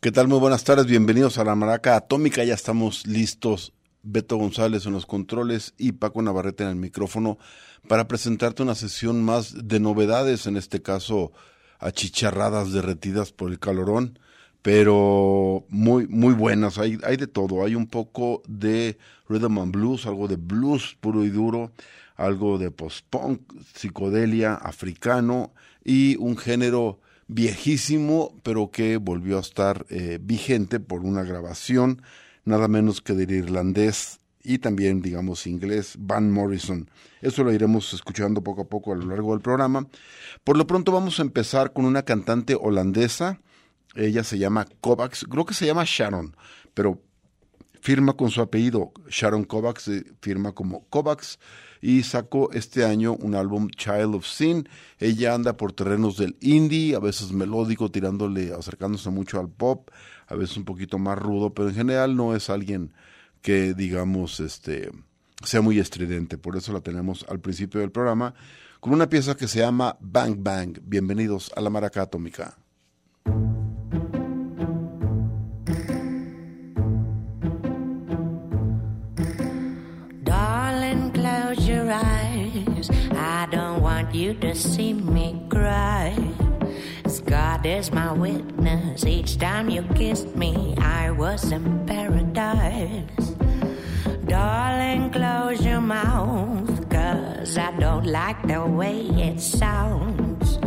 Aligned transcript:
¿Qué 0.00 0.12
tal? 0.12 0.28
Muy 0.28 0.38
buenas 0.38 0.62
tardes, 0.62 0.86
bienvenidos 0.86 1.38
a 1.38 1.44
la 1.44 1.56
Maraca 1.56 1.96
Atómica. 1.96 2.44
Ya 2.44 2.54
estamos 2.54 3.04
listos 3.04 3.72
Beto 4.04 4.36
González 4.36 4.86
en 4.86 4.92
los 4.92 5.06
controles 5.06 5.74
y 5.76 5.90
Paco 5.90 6.22
Navarrete 6.22 6.62
en 6.62 6.70
el 6.70 6.76
micrófono 6.76 7.36
para 7.88 8.06
presentarte 8.06 8.62
una 8.62 8.76
sesión 8.76 9.24
más 9.24 9.66
de 9.66 9.80
novedades, 9.80 10.46
en 10.46 10.56
este 10.56 10.82
caso 10.82 11.32
achicharradas 11.80 12.72
derretidas 12.72 13.32
por 13.32 13.50
el 13.50 13.58
calorón, 13.58 14.20
pero 14.62 15.66
muy, 15.68 16.06
muy 16.06 16.32
buenas. 16.32 16.78
Hay, 16.78 16.98
hay 17.02 17.16
de 17.16 17.26
todo. 17.26 17.64
Hay 17.64 17.74
un 17.74 17.88
poco 17.88 18.44
de 18.46 18.98
rhythm 19.28 19.58
and 19.58 19.72
blues, 19.72 20.06
algo 20.06 20.28
de 20.28 20.36
blues 20.36 20.96
puro 21.00 21.24
y 21.24 21.30
duro, 21.30 21.72
algo 22.14 22.56
de 22.58 22.70
post-punk, 22.70 23.52
psicodelia, 23.74 24.54
africano 24.54 25.52
y 25.82 26.14
un 26.18 26.36
género 26.36 27.00
viejísimo, 27.28 28.34
pero 28.42 28.70
que 28.70 28.96
volvió 28.96 29.38
a 29.38 29.40
estar 29.40 29.86
eh, 29.90 30.18
vigente 30.20 30.80
por 30.80 31.02
una 31.04 31.22
grabación 31.22 32.02
nada 32.48 32.66
menos 32.66 33.00
que 33.00 33.12
del 33.12 33.30
irlandés 33.30 34.18
y 34.42 34.58
también, 34.58 35.02
digamos, 35.02 35.46
inglés, 35.46 35.94
Van 35.98 36.30
Morrison. 36.32 36.90
Eso 37.20 37.44
lo 37.44 37.52
iremos 37.52 37.92
escuchando 37.92 38.42
poco 38.42 38.62
a 38.62 38.68
poco 38.68 38.92
a 38.92 38.96
lo 38.96 39.06
largo 39.06 39.32
del 39.32 39.42
programa. 39.42 39.86
Por 40.42 40.56
lo 40.56 40.66
pronto 40.66 40.90
vamos 40.90 41.18
a 41.18 41.22
empezar 41.22 41.72
con 41.72 41.84
una 41.84 42.02
cantante 42.02 42.56
holandesa. 42.58 43.40
Ella 43.94 44.24
se 44.24 44.38
llama 44.38 44.66
Kovacs, 44.80 45.26
creo 45.28 45.44
que 45.44 45.54
se 45.54 45.66
llama 45.66 45.84
Sharon, 45.86 46.34
pero 46.72 47.02
firma 47.80 48.14
con 48.14 48.30
su 48.30 48.40
apellido. 48.40 48.92
Sharon 49.10 49.44
Kovacs 49.44 49.88
eh, 49.88 50.04
firma 50.22 50.52
como 50.52 50.84
Kovacs 50.88 51.38
y 51.80 52.02
sacó 52.02 52.50
este 52.52 52.84
año 52.84 53.14
un 53.14 53.34
álbum 53.34 53.68
Child 53.68 54.14
of 54.14 54.26
Sin. 54.26 54.68
Ella 54.98 55.34
anda 55.34 55.56
por 55.56 55.72
terrenos 55.72 56.16
del 56.16 56.36
indie, 56.40 56.94
a 56.94 56.98
veces 57.00 57.32
melódico, 57.32 57.90
tirándole, 57.90 58.52
acercándose 58.52 59.10
mucho 59.10 59.40
al 59.40 59.48
pop, 59.48 59.90
a 60.26 60.34
veces 60.34 60.56
un 60.56 60.64
poquito 60.64 60.98
más 60.98 61.18
rudo, 61.18 61.54
pero 61.54 61.68
en 61.68 61.74
general 61.74 62.16
no 62.16 62.34
es 62.34 62.50
alguien 62.50 62.92
que 63.42 63.74
digamos 63.74 64.40
este 64.40 64.90
sea 65.44 65.60
muy 65.60 65.78
estridente, 65.78 66.36
por 66.36 66.56
eso 66.56 66.72
la 66.72 66.80
tenemos 66.80 67.24
al 67.28 67.38
principio 67.38 67.80
del 67.80 67.92
programa 67.92 68.34
con 68.80 68.92
una 68.92 69.08
pieza 69.08 69.36
que 69.36 69.48
se 69.48 69.60
llama 69.60 69.96
Bang 70.00 70.36
Bang. 70.38 70.78
Bienvenidos 70.82 71.52
a 71.56 71.60
la 71.60 71.70
Maraca 71.70 72.02
Atómica. 72.02 72.56
You 84.28 84.34
to 84.34 84.54
see 84.54 84.92
me 84.92 85.40
cry. 85.48 86.14
God 87.24 87.64
is 87.64 87.90
my 87.92 88.12
witness. 88.12 89.06
Each 89.06 89.38
time 89.38 89.70
you 89.70 89.82
kissed 89.94 90.36
me, 90.36 90.74
I 90.76 91.10
was 91.10 91.50
in 91.50 91.86
paradise. 91.86 93.28
Darling, 94.26 95.10
close 95.10 95.64
your 95.64 95.80
mouth, 95.80 96.68
cause 96.90 97.56
I 97.56 97.70
don't 97.78 98.06
like 98.06 98.40
the 98.46 98.64
way 98.66 99.00
it 99.00 99.40
sounds. 99.40 100.58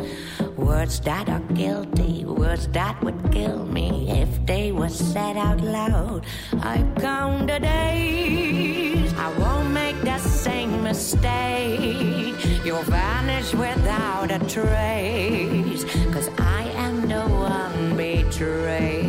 Words 0.61 0.99
that 1.01 1.27
are 1.27 1.39
guilty, 1.53 2.23
words 2.23 2.67
that 2.67 3.03
would 3.03 3.31
kill 3.31 3.66
me 3.66 4.09
if 4.09 4.45
they 4.45 4.72
were 4.72 4.89
said 4.89 5.35
out 5.35 5.59
loud. 5.59 6.25
I 6.61 6.85
count 6.99 7.47
the 7.47 7.59
days, 7.59 9.11
I 9.13 9.27
won't 9.39 9.72
make 9.72 9.99
the 10.01 10.19
same 10.19 10.83
mistake. 10.83 12.35
You'll 12.63 12.83
vanish 12.83 13.53
without 13.53 14.29
a 14.31 14.39
trace, 14.47 15.83
cause 16.13 16.29
I 16.38 16.63
am 16.75 17.07
the 17.07 17.22
one 17.22 17.97
betrayed. 17.97 19.00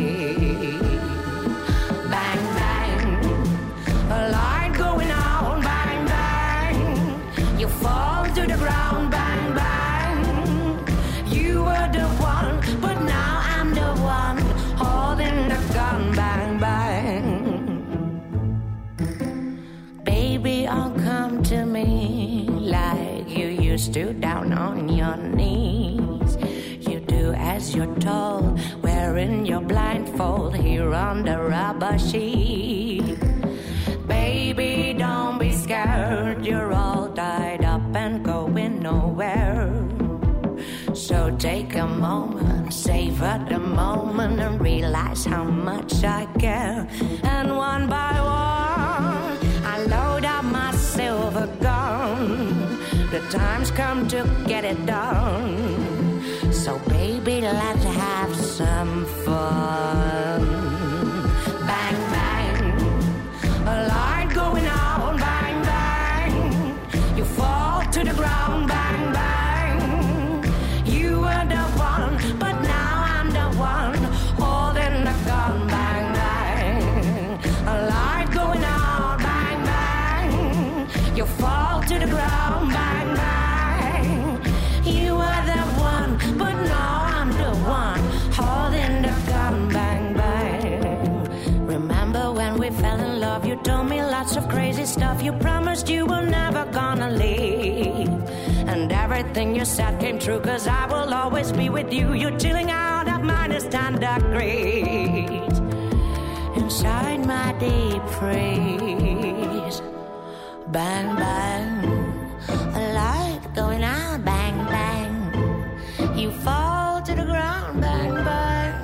You 23.91 24.13
down 24.13 24.53
on 24.53 24.87
your 24.87 25.17
knees. 25.17 26.37
You 26.79 26.99
do 27.01 27.33
as 27.33 27.75
you're 27.75 27.95
told, 27.95 28.59
wearing 28.81 29.45
your 29.45 29.61
blindfold 29.61 30.55
here 30.55 30.93
on 30.93 31.23
the 31.23 31.37
rubber 31.37 31.97
sheet. 31.99 33.17
Baby, 34.07 34.95
don't 34.97 35.37
be 35.37 35.51
scared, 35.51 36.45
you're 36.45 36.73
all 36.73 37.09
tied 37.09 37.65
up 37.65 37.95
and 37.95 38.23
going 38.23 38.79
nowhere. 38.79 39.71
So 40.93 41.35
take 41.37 41.75
a 41.75 41.87
moment, 41.87 42.73
savor 42.73 43.45
the 43.49 43.59
moment, 43.59 44.39
and 44.39 44.61
realize 44.61 45.25
how 45.25 45.43
much 45.43 46.03
I 46.03 46.25
care. 46.39 46.87
And 47.23 47.55
one 47.57 47.87
by 47.87 48.21
one, 48.21 48.42
come 53.75 54.07
to 54.07 54.23
get 54.47 54.63
it 54.63 54.85
done. 54.85 56.21
So, 56.51 56.77
baby, 56.89 57.41
let's 57.41 57.83
have 57.83 58.35
some 58.35 59.05
fun. 59.25 60.52
Stuff. 94.93 95.23
You 95.23 95.33
promised 95.33 95.89
you 95.89 96.05
were 96.05 96.21
never 96.21 96.65
gonna 96.65 97.09
leave. 97.09 98.09
And 98.71 98.91
everything 98.91 99.55
you 99.55 99.65
said 99.65 99.99
came 99.99 100.19
true, 100.19 100.39
cause 100.39 100.67
I 100.67 100.85
will 100.85 101.11
always 101.13 101.51
be 101.51 101.69
with 101.69 101.91
you. 101.91 102.13
You're 102.13 102.37
chilling 102.37 102.69
out 102.69 103.07
at 103.07 103.23
minus 103.23 103.65
10 103.65 103.93
degrees. 104.09 105.55
Inside 106.61 107.25
my 107.25 107.47
deep 107.65 108.03
freeze. 108.17 109.77
Bang, 110.67 111.09
bang. 111.21 111.69
A 112.79 112.83
light 112.99 113.41
going 113.55 113.83
out, 113.83 114.23
bang, 114.23 114.57
bang. 114.75 115.13
You 116.19 116.29
fall 116.45 117.01
to 117.01 117.13
the 117.15 117.25
ground, 117.25 117.81
bang, 117.81 118.13
bang. 118.29 118.75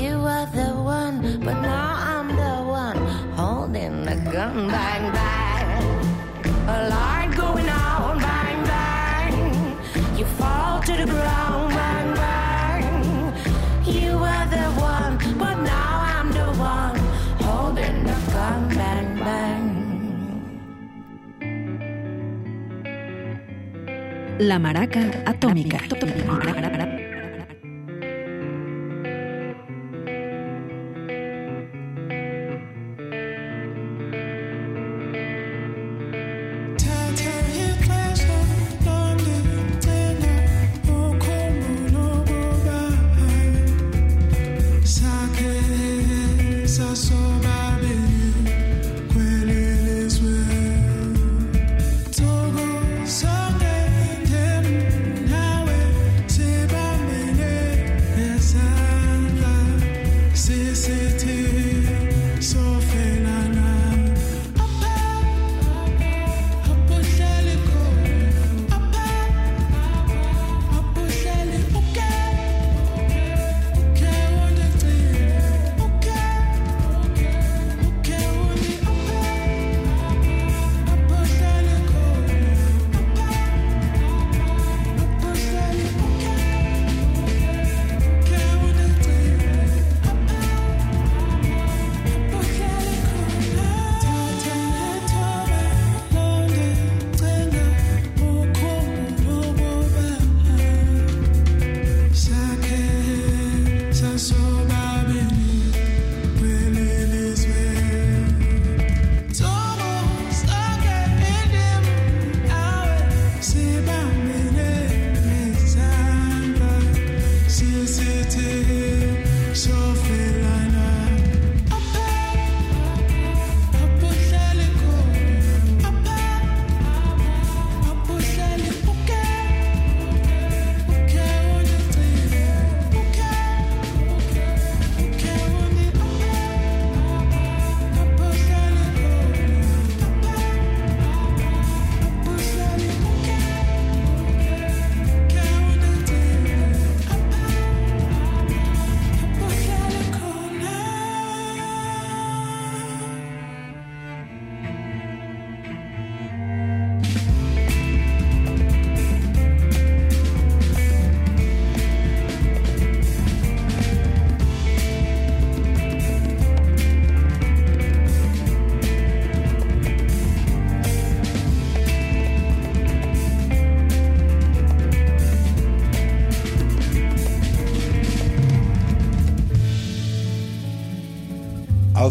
You 0.00 0.12
were 0.26 0.46
the 0.60 0.70
one, 0.98 1.40
but 1.44 1.60
now 1.60 1.87
bang, 4.66 5.12
bang. 5.12 5.84
A 6.66 6.88
light 6.90 7.30
going 7.36 7.68
on, 7.68 8.18
bang, 8.18 8.64
bang. 8.64 9.36
You 10.18 10.24
fall 10.24 10.80
to 10.82 10.92
the 10.96 11.06
ground, 11.06 11.70
bang, 11.70 12.14
bang. 12.14 13.34
You 13.86 14.18
were 14.18 14.46
the 14.50 14.66
one, 14.80 15.16
but 15.38 15.56
now 15.62 16.00
I'm 16.14 16.32
the 16.32 16.50
one 16.58 16.98
holding 17.46 18.02
the 18.04 18.16
gun, 18.34 18.68
bang, 18.74 19.18
bang. 19.26 19.64
La 24.40 24.58
Maraca 24.58 25.00
Atómica. 25.24 25.78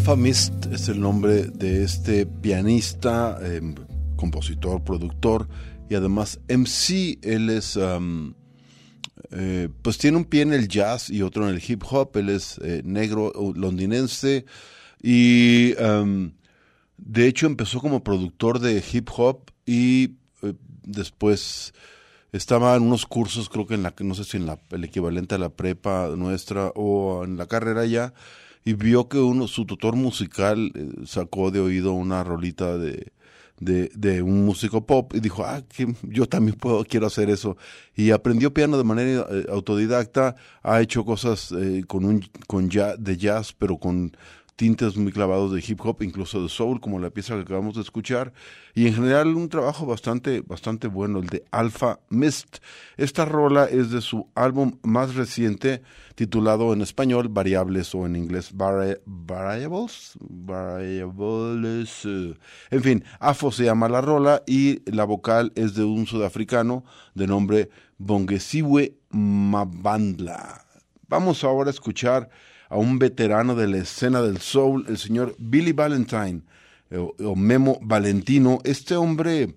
Alpha 0.08 0.22
Mist 0.22 0.68
es 0.68 0.88
el 0.88 1.02
nombre 1.02 1.48
de 1.48 1.84
este 1.84 2.26
pianista, 2.26 3.38
em, 3.42 3.76
compositor, 4.16 4.82
productor 4.82 5.50
y 5.90 5.96
además 5.96 6.40
MC. 6.48 7.20
Él 7.22 7.50
es, 7.50 7.78
eh, 9.32 9.68
pues 9.82 9.98
tiene 9.98 10.16
un 10.16 10.24
pie 10.24 10.44
en 10.44 10.54
el 10.54 10.70
jazz 10.70 11.10
y 11.10 11.24
otro 11.24 11.50
en 11.50 11.54
el 11.54 11.62
hip 11.62 11.84
hop. 11.92 12.16
Él 12.16 12.30
es 12.30 12.58
eh, 12.60 12.84
negro 12.86 13.34
londinense 13.54 14.46
y 15.04 15.74
de 15.74 17.28
hecho 17.28 17.46
empezó 17.46 17.82
como 17.82 18.02
productor 18.02 18.60
de 18.60 18.82
hip 18.90 19.10
hop 19.14 19.52
y 19.66 20.16
eh, 20.42 20.54
después 20.86 21.74
estaba 22.32 22.78
en 22.78 22.84
unos 22.84 23.06
cursos, 23.06 23.50
creo 23.50 23.68
que 23.68 23.74
en 23.74 23.84
la, 23.84 23.94
no 24.00 24.16
sé 24.16 24.24
si 24.24 24.38
en 24.38 24.46
la, 24.46 24.58
el 24.70 24.86
equivalente 24.86 25.36
a 25.36 25.38
la 25.38 25.50
prepa 25.50 26.08
nuestra 26.16 26.72
o 26.76 27.26
en 27.26 27.36
la 27.36 27.48
carrera 27.48 27.86
ya 27.86 28.14
y 28.68 28.74
vio 28.74 29.08
que 29.08 29.18
uno, 29.18 29.48
su 29.48 29.66
tutor 29.66 29.96
musical 29.96 30.74
eh, 30.76 31.06
sacó 31.06 31.52
de 31.52 31.62
oído 31.62 31.94
una 31.94 32.22
rolita 32.22 32.78
de, 32.78 33.14
de, 33.60 34.22
un 34.22 34.44
músico 34.46 34.86
pop 34.86 35.14
y 35.16 35.22
dijo, 35.22 35.46
ah, 35.46 35.62
que 35.62 35.96
yo 36.04 36.26
también 36.26 36.58
puedo, 36.58 36.84
quiero 36.84 37.08
hacer 37.08 37.30
eso. 37.30 37.56
Y 37.96 38.12
aprendió 38.12 38.54
piano 38.54 38.78
de 38.78 38.84
manera 38.84 39.26
eh, 39.32 39.46
autodidacta, 39.50 40.36
ha 40.64 40.82
hecho 40.82 41.06
cosas 41.06 41.54
eh, 41.54 41.86
con 41.88 42.04
un, 42.04 42.26
con 42.46 42.70
jazz, 42.70 42.98
de 43.00 43.16
jazz, 43.16 43.54
pero 43.58 43.78
con 43.78 44.12
tintes 44.58 44.98
muy 44.98 45.14
clavados 45.14 45.54
de 45.54 45.64
hip 45.66 45.80
hop, 45.86 46.02
incluso 46.02 46.42
de 46.42 46.50
soul, 46.50 46.82
como 46.82 47.00
la 47.00 47.12
pieza 47.12 47.36
que 47.36 47.42
acabamos 47.42 47.76
de 47.76 47.82
escuchar, 47.82 48.34
y 48.74 48.88
en 48.88 48.96
general 48.96 49.28
un 49.36 49.50
trabajo 49.50 49.86
bastante, 49.86 50.42
bastante 50.42 50.88
bueno, 50.88 51.20
el 51.20 51.28
de 51.28 51.46
Alpha 51.52 52.00
Mist. 52.10 52.58
Esta 52.98 53.24
rola 53.24 53.66
es 53.66 53.92
de 53.92 54.02
su 54.02 54.28
álbum 54.34 54.80
más 54.82 55.14
reciente, 55.14 55.84
titulado 56.16 56.74
en 56.74 56.82
español 56.82 57.30
Variables 57.30 57.94
o 57.94 58.08
en 58.08 58.16
inglés 58.16 58.50
Variables, 58.54 60.18
Variables, 60.20 62.06
eh. 62.06 62.34
en 62.72 62.84
fin, 62.84 63.04
Afo 63.20 63.52
se 63.52 63.66
llama 63.66 63.88
la 63.88 64.02
rola 64.02 64.42
y 64.48 64.82
la 64.92 65.04
vocal 65.06 65.54
es 65.56 65.76
de 65.76 65.84
un 65.84 66.08
sudafricano 66.08 66.84
de 67.14 67.28
nombre 67.28 67.70
Bongesiwe 68.00 68.98
Mabandla. 69.12 70.66
Vamos 71.08 71.44
ahora 71.44 71.70
a 71.70 71.74
escuchar 71.74 72.30
a 72.70 72.78
un 72.78 73.00
veterano 73.00 73.56
de 73.56 73.68
la 73.68 73.78
escena 73.78 74.22
del 74.22 74.40
soul, 74.40 74.86
el 74.88 74.98
señor 74.98 75.36
Billy 75.38 75.72
Valentine, 75.72 76.42
eh, 76.90 76.98
o, 76.98 77.36
Memo 77.36 77.80
Valentino. 77.82 78.60
Este 78.64 78.96
hombre, 78.96 79.56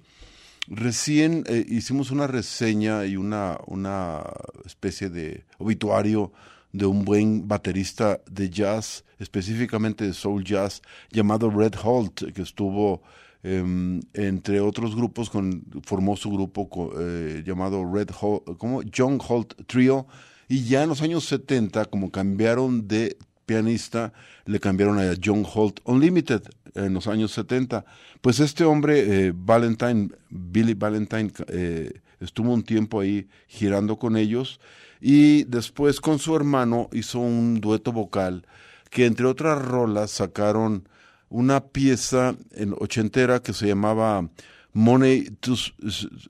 recién 0.69 1.45
eh, 1.47 1.65
hicimos 1.69 2.11
una 2.11 2.27
reseña 2.27 3.05
y 3.07 3.17
una, 3.17 3.59
una 3.67 4.23
especie 4.65 5.09
de 5.11 5.45
obituario 5.59 6.33
de 6.73 6.87
un 6.87 7.05
buen 7.05 7.49
baterista 7.49 8.21
de 8.31 8.49
jazz, 8.49 9.05
específicamente 9.19 10.05
de 10.05 10.15
soul 10.15 10.45
jazz, 10.45 10.83
llamado 11.11 11.51
Red 11.51 11.75
Holt, 11.83 12.33
que 12.33 12.43
estuvo 12.43 13.03
em, 13.43 14.01
entre 14.15 14.61
otros 14.61 14.95
grupos, 14.95 15.31
formó 15.83 16.17
su 16.17 16.31
grupo 16.31 16.93
eh, 16.99 17.43
llamado 17.45 17.85
Red 17.93 18.11
Holt, 18.21 18.57
como 18.57 18.83
John 18.97 19.19
Holt 19.27 19.55
Trio, 19.67 20.07
y 20.51 20.65
ya 20.65 20.83
en 20.83 20.89
los 20.89 21.01
años 21.01 21.27
70, 21.27 21.85
como 21.85 22.11
cambiaron 22.11 22.89
de 22.89 23.17
pianista, 23.47 24.13
le 24.47 24.59
cambiaron 24.59 24.99
a 24.99 25.15
John 25.25 25.47
Holt 25.47 25.79
Unlimited 25.85 26.43
en 26.75 26.93
los 26.93 27.07
años 27.07 27.31
70. 27.31 27.85
Pues 28.21 28.41
este 28.41 28.65
hombre, 28.65 29.29
eh, 29.29 29.33
Valentine, 29.33 30.09
Billy 30.29 30.75
Valentine, 30.75 31.31
eh, 31.47 32.01
estuvo 32.19 32.53
un 32.53 32.65
tiempo 32.65 32.99
ahí 32.99 33.29
girando 33.47 33.97
con 33.97 34.17
ellos 34.17 34.59
y 35.01 35.45
después 35.45 36.01
con 36.01 36.19
su 36.19 36.35
hermano 36.35 36.89
hizo 36.93 37.21
un 37.21 37.61
dueto 37.61 37.93
vocal 37.93 38.45
que 38.91 39.07
entre 39.07 39.27
otras 39.27 39.63
rolas 39.63 40.11
sacaron 40.11 40.89
una 41.29 41.61
pieza 41.61 42.35
en 42.51 42.75
ochentera 42.77 43.41
que 43.41 43.53
se 43.53 43.69
llamaba 43.69 44.29
Money 44.73 45.31
to, 45.41 45.55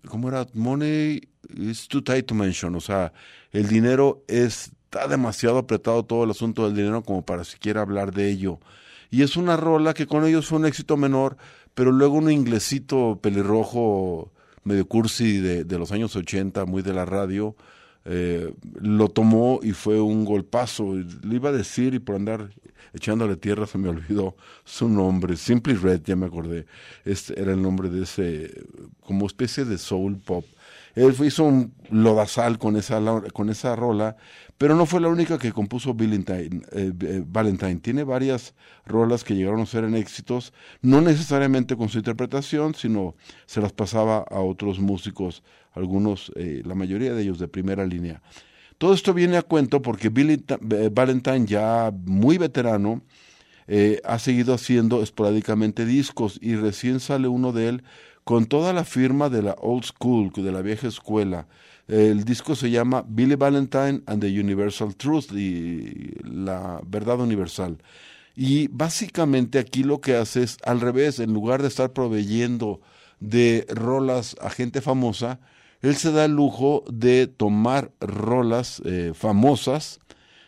¿cómo 0.09 0.29
era? 0.29 0.47
Money 0.55 1.21
is 1.57 1.89
too 1.89 2.03
tight 2.03 2.27
to 2.27 2.35
mention, 2.35 2.75
o 2.75 2.81
sea, 2.81 3.13
el 3.53 3.69
dinero 3.69 4.25
está 4.29 5.07
demasiado 5.09 5.59
apretado 5.59 6.05
todo 6.05 6.25
el 6.25 6.31
asunto 6.31 6.65
del 6.65 6.77
dinero 6.77 7.03
como 7.03 7.25
para 7.25 7.45
siquiera 7.45 7.83
hablar 7.83 8.13
de 8.13 8.31
ello. 8.31 8.61
Y 9.11 9.23
es 9.23 9.37
una 9.37 9.57
rola 9.57 9.93
que 9.93 10.07
con 10.07 10.25
ellos 10.25 10.47
fue 10.47 10.59
un 10.59 10.67
éxito 10.67 10.97
menor, 10.97 11.37
pero 11.75 11.93
luego 11.93 12.15
un 12.15 12.31
inglesito 12.31 13.19
pelirrojo 13.21 14.33
medio 14.65 14.87
cursi 14.87 15.39
de, 15.39 15.65
de 15.65 15.79
los 15.79 15.91
años 15.93 16.15
80, 16.15 16.65
muy 16.65 16.83
de 16.83 16.93
la 16.93 17.05
radio, 17.05 17.57
eh, 18.05 18.53
lo 18.81 19.09
tomó 19.09 19.61
y 19.63 19.73
fue 19.73 20.01
un 20.01 20.25
golpazo. 20.25 20.95
Le 20.95 21.37
iba 21.37 21.51
a 21.51 21.53
decir 21.53 21.95
y 21.95 21.99
por 21.99 22.17
andar 22.17 22.51
echándole 22.93 23.37
tierra 23.37 23.67
se 23.67 23.79
me 23.79 23.89
olvidó 23.89 24.37
su 24.65 24.89
nombre. 24.89 25.37
Simply 25.37 25.75
Red, 25.75 26.03
ya 26.05 26.17
me 26.17 26.27
acordé. 26.27 26.67
Este 27.05 27.41
era 27.41 27.53
el 27.53 27.63
nombre 27.63 27.89
de 27.89 28.05
ese, 28.05 28.65
como 29.01 29.27
especie 29.27 29.65
de 29.65 29.79
soul 29.79 30.19
pop. 30.19 30.45
Él 30.95 31.15
hizo 31.25 31.45
un 31.45 31.73
lodazal 31.91 32.59
con 32.59 32.77
esa, 32.77 33.01
con 33.33 33.49
esa 33.49 33.77
rola, 33.77 34.17
pero 34.59 34.75
no 34.75 34.87
fue 34.87 35.01
la 35.01 35.09
única 35.09 35.39
que 35.39 35.53
compuso 35.53 35.95
Valentine, 35.95 36.63
eh, 36.73 36.93
eh, 37.01 37.25
Valentine. 37.25 37.77
Tiene 37.77 38.05
varias 38.05 38.55
rolas 38.87 39.23
que 39.23 39.35
llegaron 39.35 39.61
a 39.61 39.67
ser 39.67 39.85
en 39.85 39.95
éxitos, 39.95 40.53
no 40.83 41.01
necesariamente 41.01 41.77
con 41.77 41.89
su 41.89 41.99
interpretación, 41.99 42.75
sino 42.75 43.15
se 43.47 43.61
las 43.61 43.73
pasaba 43.73 44.25
a 44.29 44.41
otros 44.41 44.81
músicos, 44.81 45.43
algunos, 45.73 46.33
eh, 46.37 46.63
la 46.65 46.75
mayoría 46.75 47.15
de 47.15 47.23
ellos 47.23 47.39
de 47.39 47.49
primera 47.49 47.87
línea. 47.87 48.23
Todo 48.79 48.95
esto 48.95 49.13
viene 49.13 49.37
a 49.37 49.43
cuento 49.43 49.83
porque 49.83 50.09
Billy 50.09 50.43
Valentine, 50.93 51.45
ya 51.47 51.93
muy 52.07 52.39
veterano, 52.39 53.03
ha 54.05 54.19
seguido 54.19 54.55
haciendo 54.55 55.03
esporádicamente 55.03 55.85
discos 55.85 56.41
y 56.43 56.57
recién 56.57 56.99
sale 56.99 57.29
uno 57.29 57.53
de 57.53 57.69
él 57.69 57.85
con 58.25 58.47
toda 58.47 58.73
la 58.73 58.85
firma 58.85 59.29
de 59.29 59.43
la 59.43 59.57
old 59.61 59.85
school, 59.85 60.33
de 60.35 60.53
la 60.53 60.63
vieja 60.63 60.89
escuela. 60.89 61.47
El 61.89 62.25
disco 62.25 62.55
se 62.55 62.71
llama 62.71 63.05
Billy 63.07 63.35
Valentine 63.35 64.03
and 64.07 64.21
the 64.21 64.41
Universal 64.41 64.95
Truth, 64.95 65.33
y 65.33 66.15
la 66.23 66.81
verdad 66.87 67.19
universal. 67.19 67.79
Y 68.37 68.69
básicamente 68.69 69.59
aquí 69.59 69.83
lo 69.83 70.01
que 70.01 70.15
hace 70.15 70.45
es 70.45 70.59
al 70.65 70.81
revés, 70.81 71.19
en 71.19 71.33
lugar 71.33 71.63
de 71.63 71.69
estar 71.69 71.93
proveyendo 71.93 72.81
de 73.19 73.67
rolas 73.69 74.37
a 74.41 74.51
gente 74.51 74.81
famosa, 74.81 75.41
él 75.83 75.97
se 75.97 76.13
da 76.13 76.25
el 76.25 76.33
lujo 76.33 76.85
de 76.91 77.27
tomar 77.27 77.93
rolas 78.01 78.83
eh, 78.85 79.13
famosas, 79.15 80.01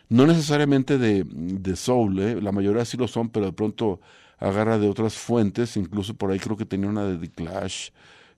no 0.09 0.27
necesariamente 0.27 0.97
de, 0.97 1.25
de 1.25 1.75
soul, 1.75 2.19
eh, 2.19 2.41
la 2.41 2.51
mayoría 2.51 2.85
sí 2.85 2.97
lo 2.97 3.07
son, 3.07 3.29
pero 3.29 3.47
de 3.47 3.53
pronto 3.53 3.99
agarra 4.37 4.77
de 4.77 4.89
otras 4.89 5.15
fuentes, 5.15 5.77
incluso 5.77 6.13
por 6.13 6.31
ahí 6.31 6.39
creo 6.39 6.57
que 6.57 6.65
tenía 6.65 6.89
una 6.89 7.05
de 7.05 7.17
The 7.17 7.31
Clash 7.31 7.89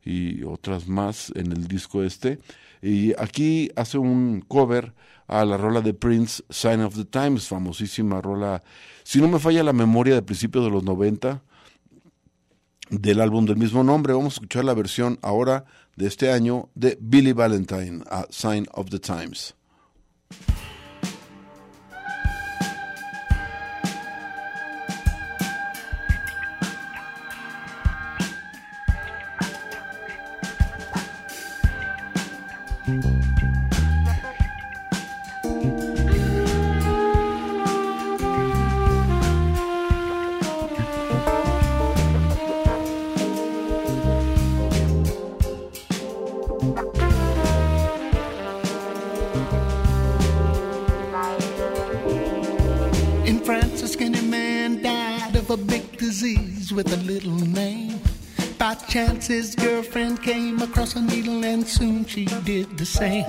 y 0.03 0.43
otras 0.43 0.87
más 0.87 1.31
en 1.35 1.51
el 1.51 1.67
disco 1.67 2.03
este. 2.03 2.39
Y 2.81 3.13
aquí 3.19 3.71
hace 3.75 3.97
un 3.97 4.41
cover 4.47 4.93
a 5.27 5.43
la 5.43 5.57
rola 5.57 5.81
de 5.81 5.93
Prince, 5.93 6.43
Sign 6.49 6.81
of 6.81 6.95
the 6.95 7.05
Times, 7.05 7.47
famosísima 7.47 8.21
rola, 8.21 8.63
si 9.03 9.19
no 9.19 9.27
me 9.27 9.39
falla 9.39 9.63
la 9.63 9.73
memoria 9.73 10.13
de 10.13 10.21
principios 10.21 10.63
de 10.65 10.71
los 10.71 10.83
90, 10.83 11.41
del 12.89 13.21
álbum 13.21 13.45
del 13.45 13.57
mismo 13.57 13.83
nombre. 13.83 14.13
Vamos 14.13 14.33
a 14.33 14.37
escuchar 14.37 14.65
la 14.65 14.73
versión 14.73 15.19
ahora 15.21 15.65
de 15.95 16.07
este 16.07 16.31
año 16.31 16.69
de 16.75 16.97
Billy 16.99 17.33
Valentine, 17.33 18.03
a 18.09 18.25
Sign 18.29 18.67
of 18.73 18.89
the 18.89 18.99
Times. 18.99 19.55
With 56.75 56.91
a 56.91 56.97
little 56.97 57.31
name. 57.31 57.99
By 58.57 58.75
chance, 58.75 59.27
his 59.27 59.55
girlfriend 59.55 60.21
came 60.21 60.61
across 60.61 60.95
a 60.95 61.01
needle, 61.01 61.45
and 61.45 61.65
soon 61.65 62.05
she 62.05 62.25
did 62.43 62.77
the 62.77 62.85
same. 62.85 63.25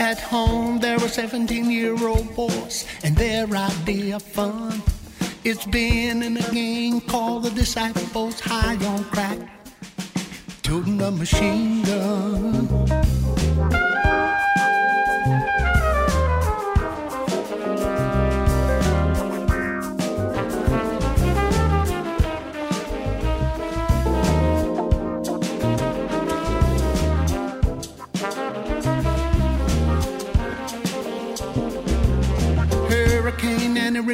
At 0.00 0.18
home, 0.20 0.80
there 0.80 0.98
were 0.98 1.08
17 1.08 1.70
year 1.70 1.96
old 2.06 2.34
boys, 2.34 2.84
and 3.04 3.16
their 3.16 3.46
idea 3.46 4.16
of 4.16 4.22
fun. 4.22 4.82
It's 5.44 5.66
been 5.66 6.22
in 6.22 6.36
a 6.36 6.50
game 6.50 7.00
called 7.00 7.44
the 7.44 7.50
Disciples 7.50 8.40
High 8.40 8.76
on 8.84 9.04
Crack, 9.04 9.38
toting 10.62 11.00
a 11.00 11.10
machine 11.10 11.82
gun. 11.84 13.23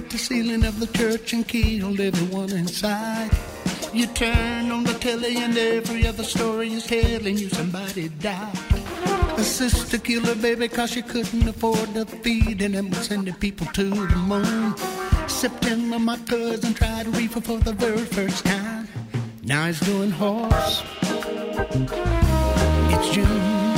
Ripped 0.01 0.13
the 0.13 0.19
ceiling 0.19 0.65
of 0.65 0.81
the 0.81 0.87
church 0.99 1.35
and 1.35 1.47
killed 1.47 2.01
everyone 2.01 2.51
inside. 2.53 3.31
You 3.93 4.07
turn 4.07 4.71
on 4.71 4.85
the 4.85 4.95
telly 4.95 5.37
and 5.37 5.55
every 5.59 6.07
other 6.07 6.23
story 6.23 6.73
is 6.73 6.87
telling 6.87 7.37
you 7.37 7.51
somebody 7.51 8.09
died. 8.09 8.57
A 9.37 9.43
sister 9.43 9.99
killed 9.99 10.25
her 10.25 10.35
baby 10.37 10.69
cause 10.69 10.93
she 10.93 11.03
couldn't 11.03 11.47
afford 11.47 11.93
to 11.93 12.07
feed 12.07 12.63
and 12.63 12.77
then 12.77 12.89
was 12.89 13.09
sending 13.09 13.35
people 13.35 13.67
to 13.79 13.85
the 13.85 14.17
moon. 14.17 14.75
September, 15.29 15.99
my 15.99 16.17
cousin 16.19 16.73
tried 16.73 17.05
to 17.05 17.11
reefer 17.11 17.43
for 17.43 17.59
the 17.59 17.75
very 17.75 18.07
first 18.17 18.47
time. 18.47 18.89
Now 19.43 19.67
he's 19.67 19.81
doing 19.81 20.13
horse. 20.13 20.83
It's 22.95 23.11
June. 23.15 23.70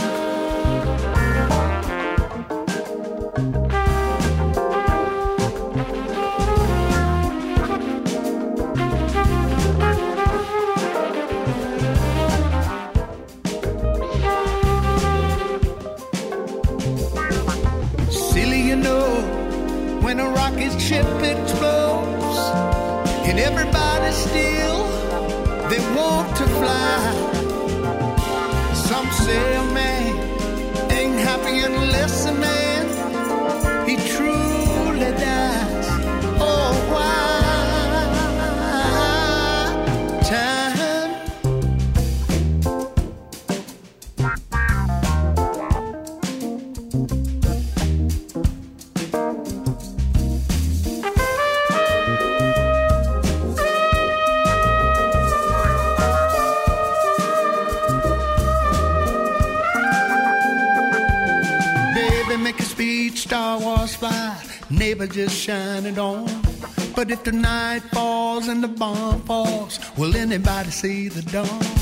Ship 20.71 21.07
explodes 21.23 22.38
and 23.28 23.38
everybody 23.38 24.12
still 24.12 24.85
they 25.69 25.81
want 25.97 26.28
to 26.37 26.45
fly. 26.61 26.99
Some 28.75 29.11
say 29.11 29.57
a 29.57 29.64
man 29.75 30.90
ain't 30.90 31.19
happy 31.19 31.61
unless 31.61 32.26
a 32.26 32.35
man 32.35 32.51
neighbor 65.02 65.12
just 65.12 65.37
shine 65.37 65.87
it 65.87 65.99
on. 65.99 66.26
But 66.94 67.11
if 67.11 67.25
the 67.25 67.32
night 67.32 67.80
falls 67.92 68.49
and 68.49 68.62
the 68.62 68.68
bomb 68.68 69.23
falls, 69.23 69.78
will 69.97 70.16
anybody 70.16 70.71
see 70.71 71.09
the 71.09 71.23
dawn? 71.23 71.82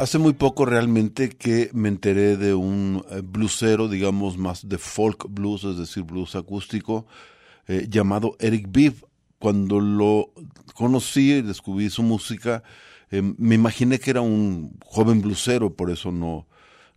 Hace 0.00 0.16
muy 0.16 0.32
poco 0.32 0.64
realmente 0.64 1.28
que 1.28 1.68
me 1.74 1.90
enteré 1.90 2.38
de 2.38 2.54
un 2.54 3.04
eh, 3.10 3.20
bluesero, 3.22 3.86
digamos, 3.86 4.38
más 4.38 4.66
de 4.66 4.78
folk 4.78 5.26
blues, 5.28 5.64
es 5.64 5.76
decir, 5.76 6.04
blues 6.04 6.36
acústico, 6.36 7.04
eh, 7.68 7.86
llamado 7.86 8.34
Eric 8.38 8.68
Bibb. 8.70 8.94
Cuando 9.38 9.78
lo 9.78 10.32
conocí 10.72 11.32
y 11.32 11.42
descubrí 11.42 11.90
su 11.90 12.02
música, 12.02 12.62
em, 13.10 13.34
me 13.36 13.56
imaginé 13.56 13.98
que 13.98 14.12
era 14.12 14.22
un 14.22 14.72
joven 14.86 15.20
bluesero, 15.20 15.74
por 15.74 15.90
eso 15.90 16.10
no, 16.10 16.46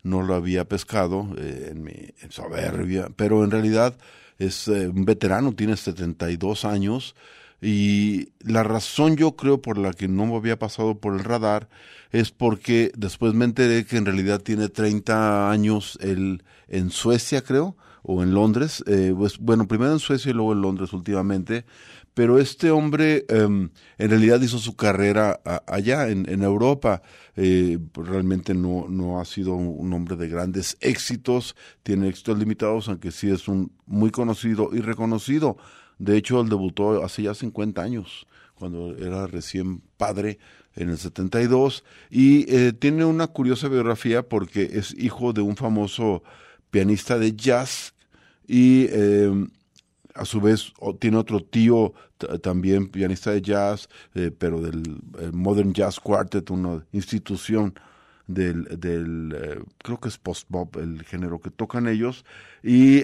no 0.03 0.21
lo 0.21 0.33
había 0.33 0.63
pescado 0.63 1.27
eh, 1.37 1.71
en 1.71 1.83
mi 1.83 1.91
en 2.21 2.31
soberbia, 2.31 3.09
pero 3.17 3.43
en 3.43 3.51
realidad 3.51 3.97
es 4.39 4.69
eh, 4.69 4.87
un 4.87 5.03
veterano, 5.03 5.51
tiene 5.51 5.75
72 5.75 6.63
años 6.63 7.15
y 7.63 8.33
la 8.41 8.63
razón 8.63 9.15
yo 9.15 9.37
creo 9.37 9.61
por 9.61 9.77
la 9.77 9.93
que 9.93 10.09
no 10.09 10.25
me 10.25 10.35
había 10.35 10.59
pasado 10.59 10.99
por 10.99 11.13
el 11.13 11.23
radar 11.23 11.69
es 12.11 12.29
porque 12.29 12.91
después 12.97 13.33
me 13.33 13.45
enteré 13.45 13.85
que 13.85 13.95
en 13.95 14.05
realidad 14.05 14.41
tiene 14.41 14.67
30 14.67 15.49
años 15.49 15.97
el, 16.01 16.43
en 16.67 16.89
Suecia, 16.89 17.41
creo, 17.41 17.77
o 18.01 18.21
en 18.21 18.33
Londres. 18.33 18.83
Eh, 18.85 19.13
pues, 19.15 19.39
bueno, 19.39 19.65
primero 19.65 19.93
en 19.93 19.99
Suecia 19.99 20.31
y 20.31 20.33
luego 20.33 20.51
en 20.51 20.61
Londres 20.61 20.91
últimamente. 20.91 21.65
Pero 22.13 22.37
este 22.37 22.69
hombre 22.69 23.25
em, 23.29 23.69
en 23.97 24.09
realidad 24.09 24.41
hizo 24.41 24.59
su 24.59 24.75
carrera 24.75 25.39
allá, 25.65 26.09
en, 26.09 26.29
en 26.29 26.43
Europa. 26.43 27.01
Eh, 27.37 27.79
pues, 27.93 28.09
realmente 28.09 28.53
no, 28.53 28.87
no 28.89 29.21
ha 29.21 29.25
sido 29.25 29.53
un 29.53 29.91
hombre 29.93 30.17
de 30.17 30.27
grandes 30.27 30.75
éxitos, 30.81 31.55
tiene 31.81 32.09
éxitos 32.09 32.37
limitados, 32.37 32.89
aunque 32.89 33.11
sí 33.11 33.31
es 33.31 33.47
un 33.47 33.71
muy 33.85 34.11
conocido 34.11 34.69
y 34.73 34.81
reconocido. 34.81 35.55
De 36.03 36.17
hecho, 36.17 36.41
él 36.41 36.49
debutó 36.49 37.03
hace 37.03 37.23
ya 37.23 37.33
50 37.33 37.81
años, 37.81 38.27
cuando 38.55 38.95
era 38.97 39.25
recién 39.25 39.81
padre 39.97 40.37
en 40.75 40.89
el 40.89 40.97
72, 40.97 41.83
y 42.09 42.45
eh, 42.53 42.73
tiene 42.73 43.05
una 43.05 43.27
curiosa 43.27 43.69
biografía 43.69 44.27
porque 44.27 44.63
es 44.73 44.93
hijo 44.97 45.31
de 45.31 45.41
un 45.41 45.55
famoso 45.55 46.23
pianista 46.71 47.17
de 47.17 47.33
jazz 47.35 47.93
y 48.47 48.87
em, 48.91 49.49
a 50.15 50.25
su 50.25 50.41
vez 50.41 50.73
tiene 50.99 51.17
otro 51.17 51.41
tío 51.41 51.93
también 52.41 52.87
pianista 52.87 53.31
de 53.31 53.41
jazz, 53.41 53.87
eh, 54.13 54.31
pero 54.37 54.61
del 54.61 55.01
Modern 55.31 55.73
Jazz 55.73 55.99
Quartet, 55.99 56.49
una 56.49 56.85
institución 56.91 57.73
del, 58.27 58.63
del 58.79 59.35
eh, 59.35 59.59
creo 59.77 59.99
que 59.99 60.09
es 60.09 60.17
post-bop 60.17 60.77
el 60.77 61.03
género 61.03 61.39
que 61.39 61.49
tocan 61.49 61.87
ellos, 61.87 62.25
y 62.61 63.03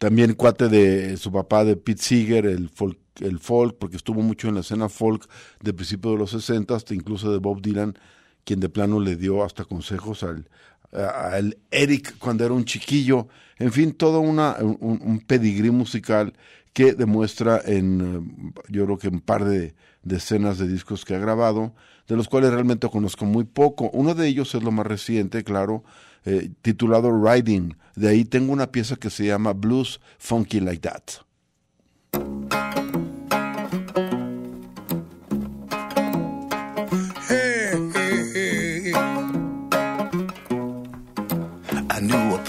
también 0.00 0.32
cuate 0.32 0.70
de 0.70 1.18
su 1.18 1.30
papá 1.30 1.62
de 1.62 1.76
Pete 1.76 2.00
Seeger, 2.02 2.46
el 2.46 2.70
folk, 2.70 2.98
el 3.20 3.38
folk, 3.38 3.76
porque 3.78 3.98
estuvo 3.98 4.22
mucho 4.22 4.48
en 4.48 4.54
la 4.54 4.62
escena 4.62 4.88
folk 4.88 5.28
de 5.60 5.74
principios 5.74 6.14
de 6.14 6.18
los 6.18 6.30
60, 6.30 6.74
hasta 6.74 6.94
incluso 6.94 7.30
de 7.30 7.36
Bob 7.36 7.60
Dylan, 7.60 7.98
quien 8.44 8.60
de 8.60 8.70
plano 8.70 8.98
le 8.98 9.16
dio 9.16 9.44
hasta 9.44 9.66
consejos 9.66 10.22
al, 10.22 10.48
al 10.92 11.58
Eric 11.70 12.18
cuando 12.18 12.44
era 12.44 12.54
un 12.54 12.64
chiquillo. 12.64 13.28
En 13.58 13.72
fin, 13.72 13.92
todo 13.92 14.20
una, 14.20 14.56
un, 14.60 15.00
un 15.02 15.20
pedigrí 15.20 15.70
musical 15.70 16.32
que 16.72 16.94
demuestra 16.94 17.60
en, 17.64 18.54
yo 18.68 18.84
creo 18.84 18.98
que 18.98 19.08
un 19.08 19.20
par 19.20 19.44
de 19.44 19.74
decenas 20.02 20.58
de 20.58 20.68
discos 20.68 21.04
que 21.04 21.14
ha 21.14 21.18
grabado, 21.18 21.74
de 22.08 22.16
los 22.16 22.28
cuales 22.28 22.52
realmente 22.52 22.88
conozco 22.88 23.24
muy 23.24 23.44
poco. 23.44 23.90
Uno 23.92 24.14
de 24.14 24.28
ellos 24.28 24.54
es 24.54 24.62
lo 24.62 24.70
más 24.70 24.86
reciente, 24.86 25.44
claro, 25.44 25.84
eh, 26.24 26.50
titulado 26.62 27.10
Riding. 27.12 27.76
De 27.96 28.08
ahí 28.08 28.24
tengo 28.24 28.52
una 28.52 28.70
pieza 28.70 28.96
que 28.96 29.10
se 29.10 29.26
llama 29.26 29.52
Blues 29.52 30.00
Funky 30.18 30.60
Like 30.60 30.88
That. 30.88 31.02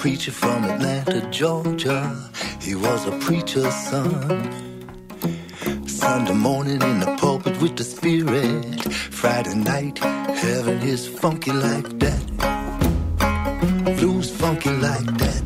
Preacher 0.01 0.31
from 0.31 0.63
Atlanta, 0.63 1.21
Georgia. 1.29 2.01
He 2.59 2.73
was 2.73 3.05
a 3.05 3.11
preacher's 3.19 3.75
son. 3.89 4.09
Sunday 5.85 6.33
morning 6.33 6.81
in 6.81 6.99
the 7.01 7.15
pulpit 7.19 7.61
with 7.61 7.77
the 7.77 7.83
spirit. 7.83 8.81
Friday 9.21 9.53
night, 9.53 9.99
heaven 9.99 10.81
is 10.81 11.07
funky 11.07 11.51
like 11.51 11.99
that 11.99 12.21
blues 13.99 14.31
funky 14.31 14.71
like 14.71 15.05
that. 15.21 15.43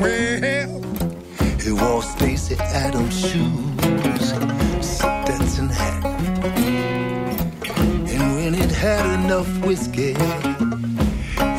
Well, 0.00 0.82
he 1.58 1.72
wore 1.72 2.02
Stacy 2.02 2.56
Adams 2.56 3.18
shoes, 3.18 4.28
Stetson 4.84 5.70
hat. 5.70 6.04
And 8.12 8.34
when 8.36 8.54
it 8.54 8.70
had 8.70 9.06
enough 9.20 9.50
whiskey, 9.64 10.14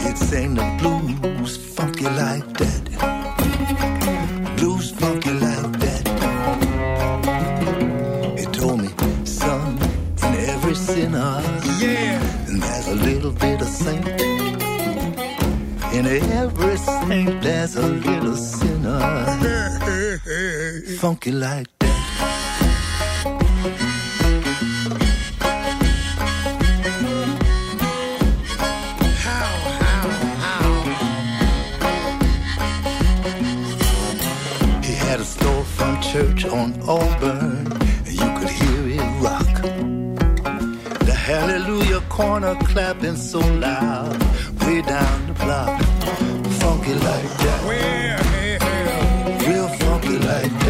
it 0.07 0.17
sang 0.17 0.53
the 0.53 0.77
blues 0.79 0.90
funky 2.01 2.21
like 2.21 2.47
that. 2.57 2.81
Blues 4.57 4.91
funky 4.91 5.33
like 5.33 5.79
that. 5.79 6.03
He 8.39 8.45
told 8.45 8.81
me, 8.81 8.89
son, 9.25 9.77
in 10.23 10.35
every 10.49 10.75
sinner, 10.75 11.41
yeah, 11.79 12.47
and 12.47 12.61
there's 12.61 12.87
a 12.87 12.95
little 12.95 13.31
bit 13.31 13.61
of 13.61 13.67
saint. 13.67 14.07
In 15.93 16.07
every 16.07 16.77
saint 16.77 17.41
there's 17.41 17.75
a 17.75 17.87
little 17.87 18.35
sinner. 18.35 18.99
Funky 20.99 21.31
like 21.31 21.70
church 36.11 36.43
on 36.43 36.73
Auburn, 36.89 37.71
and 37.71 38.11
you 38.11 38.29
could 38.37 38.49
hear 38.49 38.99
it 38.99 39.23
rock. 39.23 39.61
The 41.05 41.13
hallelujah 41.13 42.01
corner 42.09 42.55
clapping 42.65 43.15
so 43.15 43.39
loud, 43.39 44.21
way 44.65 44.81
down 44.81 45.27
the 45.27 45.33
block 45.35 45.81
funky 46.59 46.95
like 46.95 47.31
that. 47.43 47.61
Real 49.47 49.69
funky 49.69 50.17
like 50.17 50.60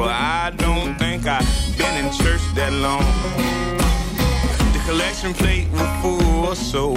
people, 0.00 0.12
I 0.12 0.50
don't 0.56 0.96
think 0.98 1.26
I've 1.26 1.46
been 1.76 2.04
in 2.04 2.12
church 2.12 2.40
that 2.54 2.72
long. 2.72 3.04
The 4.72 4.80
collection 4.86 5.34
plate 5.34 5.68
was 5.72 5.90
full, 6.02 6.54
so 6.54 6.94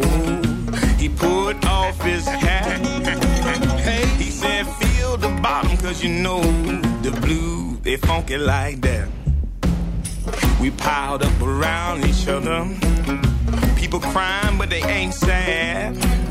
he 0.98 1.10
put 1.10 1.66
off 1.66 2.02
his 2.02 2.26
hat. 2.26 2.80
He 4.18 4.30
said, 4.30 4.66
feel 4.82 5.18
the 5.18 5.30
bottom, 5.42 5.76
cause 5.78 6.02
you 6.04 6.10
know 6.10 6.42
the 7.02 7.12
blue, 7.22 7.78
they 7.84 7.98
funky 7.98 8.38
like 8.38 8.80
that. 8.82 9.10
We 10.62 10.72
piled 10.72 11.24
up 11.24 11.42
around 11.42 12.06
each 12.06 12.28
other. 12.28 12.68
People 13.76 14.00
crying, 14.00 14.58
but 14.58 14.70
they 14.70 14.82
ain't 14.84 15.14
sad. 15.14 16.23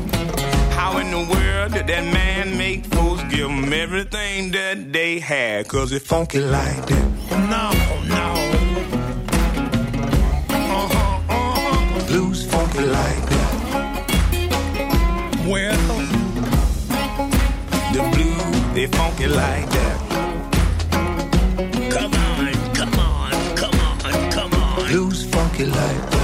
How 0.83 0.97
in 0.97 1.11
the 1.11 1.23
world 1.33 1.71
did 1.71 1.87
that 1.87 2.03
man 2.03 2.57
make 2.57 2.85
folks 2.87 3.23
give 3.33 3.47
them 3.47 3.71
everything 3.71 4.51
that 4.51 4.91
they 4.91 5.17
had? 5.17 5.65
Cause 5.69 5.93
it 5.93 6.01
funky 6.01 6.41
like 6.41 6.85
that. 6.87 7.07
No, 7.53 7.71
no. 8.17 8.25
Uh-huh, 10.49 11.21
uh-huh. 11.29 12.07
Blues 12.07 12.45
funky 12.51 12.83
like 12.99 13.25
that. 13.31 13.51
Well, 15.47 15.87
the 17.93 18.01
blues, 18.13 18.73
they 18.75 18.87
funky 18.87 19.27
like 19.27 19.69
that. 19.77 19.97
Come 21.95 22.13
on, 22.13 22.53
come 22.75 22.95
on, 22.99 23.31
come 23.55 23.79
on, 23.87 24.31
come 24.31 24.53
on. 24.53 24.87
Blues 24.89 25.23
funky 25.31 25.65
like 25.65 26.09
that. 26.11 26.22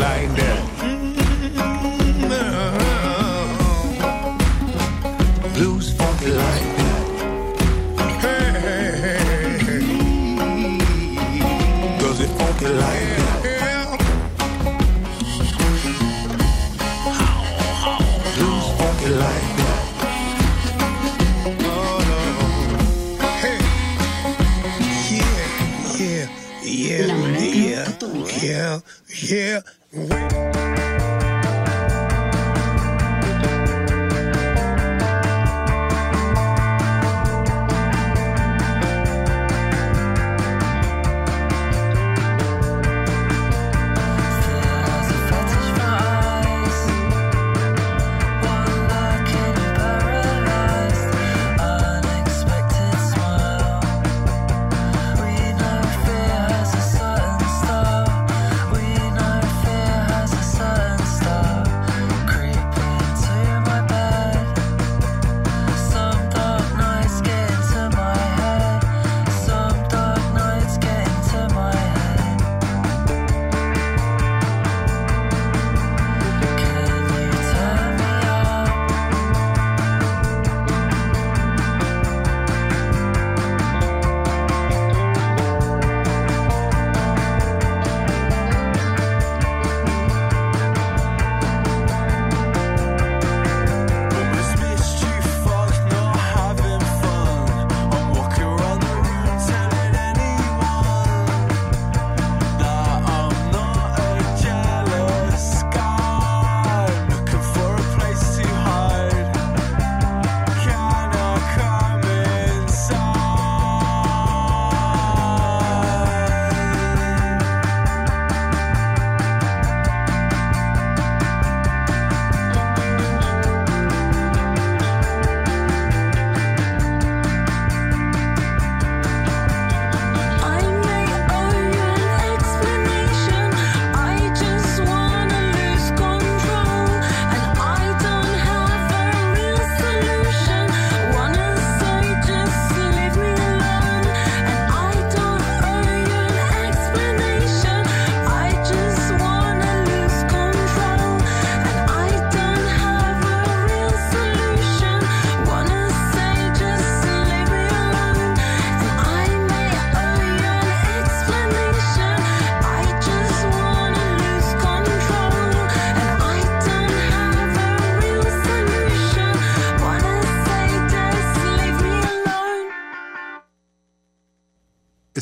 Like 0.00 0.34
that. 0.34 0.60
Blues 5.54 5.92
funky 5.92 6.30
like 6.30 6.76
that. 6.78 7.04
Cause 12.00 12.20
it 12.20 12.30
funky 12.38 12.68
like 12.82 13.08
that. 13.16 13.98
Blues 18.36 18.68
funky 18.78 19.10
like 19.24 19.48
that. 19.58 19.80
Yeah, 26.00 26.26
yeah, 26.64 27.06
yeah, 27.42 27.88
yeah, 28.42 28.80
yeah. 29.22 29.60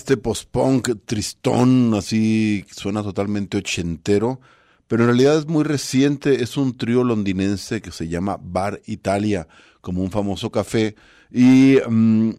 Este 0.09 0.17
post-punk 0.17 1.05
tristón, 1.05 1.93
así 1.93 2.65
suena 2.71 3.03
totalmente 3.03 3.59
ochentero, 3.59 4.41
pero 4.87 5.03
en 5.03 5.09
realidad 5.11 5.37
es 5.37 5.47
muy 5.47 5.65
reciente, 5.65 6.43
es 6.43 6.57
un 6.57 6.79
trío 6.79 7.05
londinense 7.05 7.83
que 7.83 7.91
se 7.91 8.09
llama 8.09 8.39
Bar 8.41 8.81
Italia, 8.87 9.49
como 9.83 10.03
un 10.03 10.11
famoso 10.11 10.51
café, 10.51 10.95
y 11.31 11.77
mm, 11.87 12.31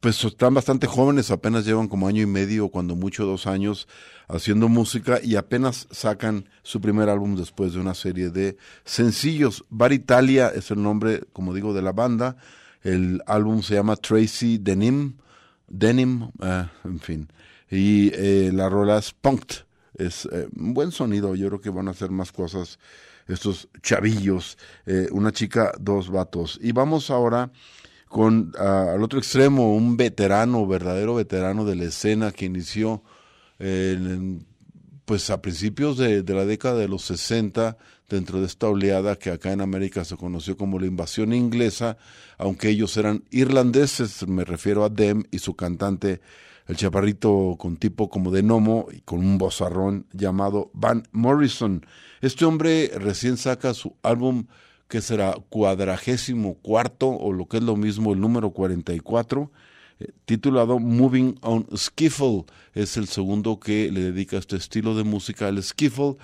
pues 0.00 0.24
están 0.24 0.54
bastante 0.54 0.88
jóvenes, 0.88 1.30
apenas 1.30 1.64
llevan 1.64 1.86
como 1.86 2.08
año 2.08 2.22
y 2.22 2.26
medio, 2.26 2.68
cuando 2.68 2.96
mucho 2.96 3.24
dos 3.24 3.46
años, 3.46 3.86
haciendo 4.26 4.68
música 4.68 5.20
y 5.22 5.36
apenas 5.36 5.86
sacan 5.92 6.48
su 6.64 6.80
primer 6.80 7.08
álbum 7.08 7.36
después 7.36 7.74
de 7.74 7.78
una 7.78 7.94
serie 7.94 8.30
de 8.30 8.56
sencillos. 8.84 9.64
Bar 9.70 9.92
Italia 9.92 10.50
es 10.52 10.72
el 10.72 10.82
nombre, 10.82 11.22
como 11.32 11.54
digo, 11.54 11.72
de 11.74 11.82
la 11.82 11.92
banda. 11.92 12.36
El 12.82 13.22
álbum 13.26 13.62
se 13.62 13.74
llama 13.74 13.94
Tracy 13.94 14.58
Denim, 14.58 15.14
Denim, 15.68 16.30
eh, 16.42 16.66
en 16.84 17.00
fin. 17.00 17.28
Y 17.70 18.10
eh, 18.14 18.50
la 18.52 18.68
rola 18.68 18.98
es 18.98 19.12
Punked. 19.12 19.64
Es 19.94 20.28
eh, 20.30 20.48
un 20.56 20.74
buen 20.74 20.92
sonido. 20.92 21.34
Yo 21.34 21.48
creo 21.48 21.60
que 21.60 21.70
van 21.70 21.88
a 21.88 21.92
hacer 21.92 22.10
más 22.10 22.32
cosas 22.32 22.78
estos 23.26 23.68
chavillos. 23.82 24.56
una 25.10 25.32
chica, 25.32 25.72
dos 25.80 26.10
vatos. 26.10 26.60
Y 26.62 26.72
vamos 26.72 27.10
ahora 27.10 27.50
con 28.08 28.52
al 28.56 29.02
otro 29.02 29.18
extremo, 29.18 29.74
un 29.74 29.96
veterano, 29.96 30.64
verdadero 30.66 31.16
veterano 31.16 31.64
de 31.64 31.74
la 31.74 31.84
escena 31.84 32.30
que 32.30 32.44
inició 32.44 33.02
pues 35.06 35.30
a 35.30 35.42
principios 35.42 35.96
de, 35.98 36.22
de, 36.22 36.34
la 36.34 36.44
década 36.44 36.76
de 36.76 36.88
los 36.88 37.02
60, 37.02 37.76
dentro 38.08 38.40
de 38.40 38.46
esta 38.46 38.68
oleada 38.68 39.16
que 39.16 39.30
acá 39.30 39.52
en 39.52 39.60
América 39.60 40.04
se 40.04 40.16
conoció 40.16 40.56
como 40.56 40.78
la 40.78 40.86
invasión 40.86 41.32
inglesa, 41.32 41.96
aunque 42.38 42.68
ellos 42.68 42.96
eran 42.96 43.24
irlandeses, 43.30 44.26
me 44.28 44.44
refiero 44.44 44.84
a 44.84 44.88
Dem 44.88 45.24
y 45.30 45.38
su 45.38 45.54
cantante, 45.54 46.20
el 46.66 46.76
chaparrito 46.76 47.56
con 47.58 47.76
tipo 47.76 48.08
como 48.08 48.30
de 48.30 48.42
gnomo 48.42 48.88
y 48.92 49.00
con 49.00 49.20
un 49.20 49.38
bozarrón 49.38 50.06
llamado 50.12 50.70
Van 50.74 51.04
Morrison. 51.12 51.86
Este 52.20 52.44
hombre 52.44 52.90
recién 52.96 53.36
saca 53.36 53.72
su 53.74 53.94
álbum 54.02 54.46
que 54.88 55.00
será 55.00 55.34
cuadragésimo 55.48 56.54
cuarto 56.54 57.08
o 57.08 57.32
lo 57.32 57.46
que 57.46 57.58
es 57.58 57.62
lo 57.62 57.76
mismo 57.76 58.12
el 58.12 58.20
número 58.20 58.50
44 58.50 59.50
eh, 59.98 60.12
titulado 60.24 60.78
Moving 60.78 61.38
on 61.42 61.66
Skiffle. 61.76 62.44
Es 62.74 62.96
el 62.96 63.08
segundo 63.08 63.58
que 63.58 63.90
le 63.90 64.12
dedica 64.12 64.36
este 64.36 64.56
estilo 64.56 64.94
de 64.94 65.04
música 65.04 65.48
al 65.48 65.62
skiffle, 65.62 66.16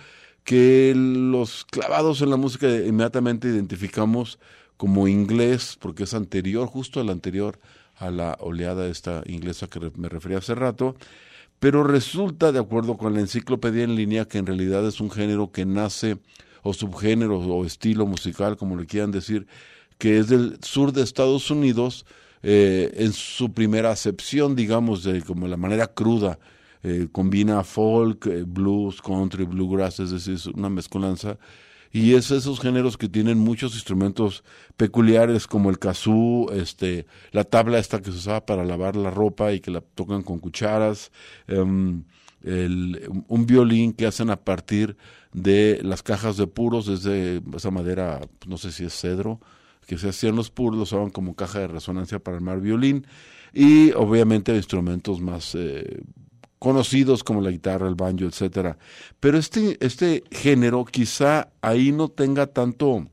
que 0.45 0.93
los 0.97 1.65
clavados 1.65 2.21
en 2.23 2.31
la 2.31 2.37
música 2.37 2.69
inmediatamente 2.69 3.49
identificamos 3.49 4.39
como 4.77 5.07
inglés, 5.07 5.77
porque 5.81 6.05
es 6.05 6.15
anterior, 6.15 6.67
justo 6.67 7.01
el 7.01 7.11
anterior 7.11 7.61
a 7.97 8.11
la 8.11 8.37
oleada 8.41 8.89
esta 8.89 9.23
inglesa 9.27 9.69
que 9.69 9.93
me 9.97 10.09
refería 10.09 10.39
hace 10.39 10.55
rato, 10.55 10.97
pero 11.61 11.85
resulta, 11.85 12.51
de 12.51 12.59
acuerdo 12.59 12.97
con 12.97 13.15
la 13.15 13.21
enciclopedia 13.21 13.85
en 13.85 13.95
línea, 13.95 14.25
que 14.25 14.39
en 14.39 14.47
realidad 14.47 14.85
es 14.87 15.01
un 15.01 15.11
género 15.11 15.53
que 15.53 15.65
nace, 15.65 16.19
o 16.63 16.73
subgénero, 16.75 17.39
o 17.39 17.65
estilo 17.65 18.07
musical, 18.07 18.57
como 18.57 18.77
le 18.77 18.87
quieran 18.87 19.13
decir, 19.13 19.47
que 19.99 20.19
es 20.19 20.27
del 20.29 20.59
sur 20.63 20.93
de 20.93 21.03
Estados 21.03 21.51
Unidos, 21.53 22.05
eh, 22.43 22.93
en 22.97 23.13
su 23.13 23.53
primera 23.53 23.93
acepción, 23.93 24.57
digamos, 24.57 25.05
de 25.05 25.23
como 25.23 25.47
la 25.47 25.57
manera 25.57 25.87
cruda. 25.87 26.41
Eh, 26.85 27.09
combina 27.13 27.63
folk, 27.63 28.27
eh, 28.27 28.45
blues, 28.47 29.01
country, 29.01 29.45
bluegrass, 29.45 30.01
es 30.01 30.11
decir, 30.11 30.35
es 30.35 30.47
una 30.47 30.69
mezcolanza. 30.69 31.39
Y 31.93 32.15
es 32.15 32.31
esos 32.31 32.59
géneros 32.59 32.97
que 32.97 33.09
tienen 33.09 33.39
muchos 33.39 33.75
instrumentos 33.75 34.45
peculiares 34.77 35.47
como 35.47 35.71
el 35.71 35.79
kazoo, 35.79 36.51
este, 36.53 37.07
la 37.33 37.45
tabla 37.45 37.79
esta 37.79 38.01
que 38.01 38.11
se 38.11 38.17
usaba 38.17 38.47
para 38.47 38.65
lavar 38.65 38.97
la 38.97 39.11
ropa 39.11 39.53
y 39.53 39.61
que 39.61 39.71
la 39.71 39.83
tocan 39.83 40.23
con 40.23 40.39
cucharas, 40.39 41.13
em, 41.47 42.05
el, 42.43 43.09
un 43.29 43.47
violín 43.47 43.93
que 43.93 44.07
hacen 44.07 44.31
a 44.31 44.37
partir 44.37 44.97
de 45.33 45.81
las 45.83 46.03
cajas 46.03 46.37
de 46.37 46.47
puros, 46.47 46.87
desde 46.87 47.43
esa 47.55 47.71
madera, 47.71 48.21
no 48.47 48.59
sé 48.59 48.73
si 48.73 48.85
es 48.85 48.99
cedro, 48.99 49.41
que 49.87 49.99
se 49.99 50.09
hacían 50.09 50.37
los 50.37 50.51
puros, 50.51 50.79
los 50.79 50.93
usaban 50.93 51.11
como 51.11 51.35
caja 51.37 51.61
de 51.61 51.69
resonancia 51.69 52.19
para 52.19 52.39
armar 52.39 52.61
violín 52.61 53.07
y 53.53 53.93
obviamente 53.93 54.55
instrumentos 54.57 55.21
más 55.21 55.55
eh, 55.55 56.03
conocidos 56.63 57.25
como 57.25 57.41
la 57.41 57.51
guitarra, 57.51 57.89
el 57.89 57.97
banjo, 57.97 58.25
etcétera. 58.25 58.79
Pero 59.19 59.37
este, 59.37 59.85
este 59.85 60.23
género 60.31 60.85
quizá 60.85 61.49
ahí 61.61 61.91
no 61.91 62.09
tenga 62.09 62.47
tanto, 62.47 63.05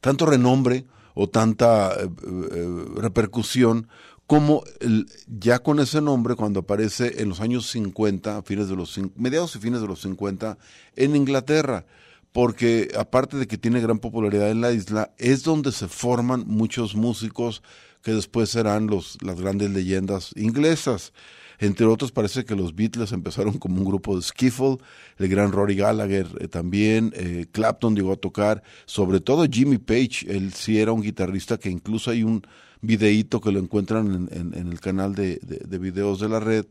tanto 0.00 0.24
renombre 0.24 0.86
o 1.12 1.28
tanta 1.28 1.92
eh, 1.92 2.08
eh, 2.24 2.84
repercusión 2.96 3.88
como 4.26 4.64
el, 4.80 5.04
ya 5.26 5.58
con 5.58 5.80
ese 5.80 6.00
nombre 6.00 6.34
cuando 6.34 6.60
aparece 6.60 7.20
en 7.20 7.28
los 7.28 7.40
años 7.40 7.68
50, 7.68 8.40
fines 8.40 8.70
de 8.70 8.76
los 8.76 8.98
mediados 9.16 9.54
y 9.56 9.58
fines 9.58 9.82
de 9.82 9.86
los 9.86 10.00
50 10.00 10.56
en 10.96 11.16
Inglaterra 11.16 11.84
porque 12.32 12.88
aparte 12.98 13.36
de 13.36 13.46
que 13.46 13.58
tiene 13.58 13.82
gran 13.82 13.98
popularidad 13.98 14.50
en 14.50 14.62
la 14.62 14.72
isla, 14.72 15.12
es 15.18 15.44
donde 15.44 15.72
se 15.72 15.88
forman 15.88 16.44
muchos 16.46 16.96
músicos 16.96 17.62
que 18.02 18.12
después 18.12 18.48
serán 18.48 18.86
los, 18.86 19.18
las 19.22 19.40
grandes 19.40 19.70
leyendas 19.70 20.32
inglesas. 20.34 21.12
Entre 21.58 21.86
otros, 21.86 22.12
parece 22.12 22.44
que 22.44 22.56
los 22.56 22.74
Beatles 22.74 23.12
empezaron 23.12 23.58
como 23.58 23.76
un 23.76 23.84
grupo 23.84 24.16
de 24.16 24.22
skiffle, 24.22 24.78
el 25.18 25.28
gran 25.28 25.52
Rory 25.52 25.76
Gallagher 25.76 26.26
eh, 26.40 26.48
también, 26.48 27.12
eh, 27.14 27.46
Clapton 27.50 27.94
llegó 27.94 28.12
a 28.12 28.16
tocar, 28.16 28.62
sobre 28.86 29.20
todo 29.20 29.46
Jimmy 29.50 29.78
Page, 29.78 30.26
él 30.28 30.52
sí 30.52 30.78
era 30.78 30.92
un 30.92 31.02
guitarrista 31.02 31.58
que 31.58 31.70
incluso 31.70 32.10
hay 32.10 32.22
un 32.22 32.42
videíto 32.80 33.40
que 33.40 33.52
lo 33.52 33.60
encuentran 33.60 34.28
en, 34.30 34.54
el 34.54 34.80
canal 34.80 35.14
de, 35.14 35.38
de, 35.42 35.78
videos 35.78 36.20
de 36.20 36.28
la 36.28 36.40
red, 36.40 36.66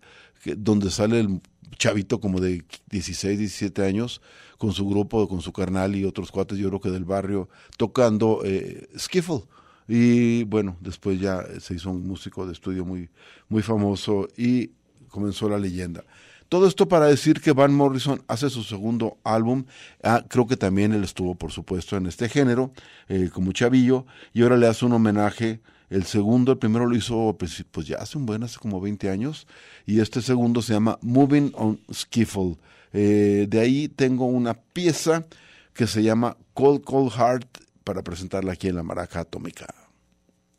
donde 0.58 0.92
sale 0.92 1.22
el 1.22 1.42
chavito 1.78 2.20
como 2.20 2.40
de 2.40 2.64
16, 2.92 3.40
17 3.40 3.84
años, 3.84 4.22
con 4.58 4.74
su 4.74 4.88
grupo, 4.88 5.28
con 5.28 5.42
su 5.42 5.52
carnal 5.52 5.96
y 5.96 6.06
otros 6.06 6.32
cuates, 6.32 6.58
yo 6.58 6.70
creo 6.70 6.82
que 6.82 6.92
del 6.92 7.06
barrio, 7.06 7.50
tocando 7.78 8.42
eh, 8.46 8.88
skiffle. 8.98 9.44
Y 9.88 10.44
bueno, 10.46 10.78
después 10.80 11.20
ya 11.20 11.44
se 11.60 11.76
hizo 11.76 11.92
un 11.92 12.08
músico 12.08 12.46
de 12.46 12.54
estudio 12.54 12.86
muy, 12.86 13.10
muy 13.50 13.62
famoso 13.62 14.28
y 14.38 14.72
comenzó 15.10 15.50
la 15.50 15.60
leyenda. 15.60 16.04
Todo 16.50 16.68
esto 16.68 16.88
para 16.88 17.08
decir 17.08 17.42
que 17.42 17.52
Van 17.52 17.74
Morrison 17.74 18.22
hace 18.28 18.48
su 18.50 18.64
segundo 18.64 19.18
álbum. 19.24 19.66
Ah, 20.04 20.24
creo 20.28 20.46
que 20.46 20.56
también 20.56 20.94
él 20.94 21.04
estuvo, 21.04 21.34
por 21.34 21.52
supuesto, 21.52 21.98
en 21.98 22.06
este 22.06 22.30
género, 22.30 22.72
eh, 23.08 23.32
como 23.34 23.54
chavillo, 23.54 24.06
y 24.34 24.44
ahora 24.44 24.58
le 24.58 24.68
hace 24.68 24.86
un 24.86 24.94
homenaje. 24.94 25.62
El 25.90 26.04
segundo, 26.04 26.52
el 26.52 26.58
primero 26.60 26.86
lo 26.86 26.96
hizo 26.96 27.36
pues, 27.40 27.66
pues 27.72 27.88
ya 27.88 27.98
hace 27.98 28.20
un 28.20 28.28
buen, 28.28 28.44
hace 28.44 28.60
como 28.60 28.80
20 28.80 29.10
años, 29.10 29.48
y 29.88 30.00
este 30.00 30.22
segundo 30.22 30.62
se 30.62 30.74
llama 30.74 31.00
Moving 31.02 31.54
on 31.56 31.80
Skiffle. 31.92 32.58
Eh, 32.94 33.48
de 33.50 33.60
ahí 33.60 33.88
tengo 33.88 34.26
una 34.26 34.54
pieza 34.54 35.26
que 35.74 35.88
se 35.88 36.04
llama 36.04 36.38
Cold 36.54 36.84
Cold 36.84 37.14
Heart 37.14 37.63
para 37.84 38.02
presentarla 38.02 38.54
aquí 38.54 38.68
en 38.70 38.76
la 38.76 38.84
Maraca 38.84 39.22
Atómica. 39.22 39.68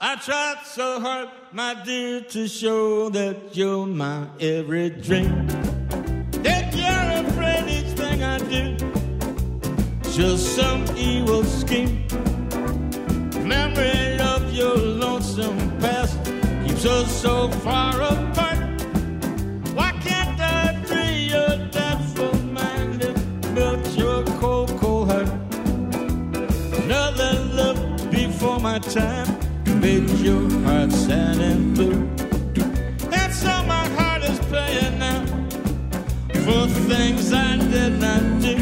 I 0.00 0.16
tried 0.16 0.58
so 0.66 1.00
hard, 1.00 1.28
my 1.52 1.74
dear, 1.84 2.20
to 2.20 2.46
show 2.46 3.08
that 3.10 3.56
you're 3.56 3.86
my 3.86 4.26
every 4.40 4.90
dream. 4.90 5.46
That 6.42 6.74
you're 6.74 7.26
afraid 7.26 7.68
each 7.68 7.96
thing 7.96 8.22
I 8.22 8.38
do, 8.38 8.76
just 10.12 10.56
some 10.56 10.84
evil 10.96 11.44
scheme. 11.44 12.06
Memory 13.46 14.18
of 14.20 14.52
your 14.52 14.76
lonesome 14.76 15.56
past 15.78 16.18
keeps 16.66 16.84
us 16.84 17.22
so 17.22 17.48
far 17.62 18.02
apart. 18.02 18.23
My 28.74 28.80
time 28.80 29.80
made 29.80 30.10
your 30.18 30.50
heart 30.64 30.90
sad 30.90 31.38
and 31.38 31.76
blue. 31.76 32.00
And 33.12 33.32
so 33.32 33.52
my 33.74 33.86
heart 33.96 34.24
is 34.24 34.38
paying 34.50 34.98
now 34.98 35.24
for 36.44 36.66
things 36.90 37.32
I 37.32 37.56
did 37.56 38.00
not 38.00 38.22
do. 38.42 38.56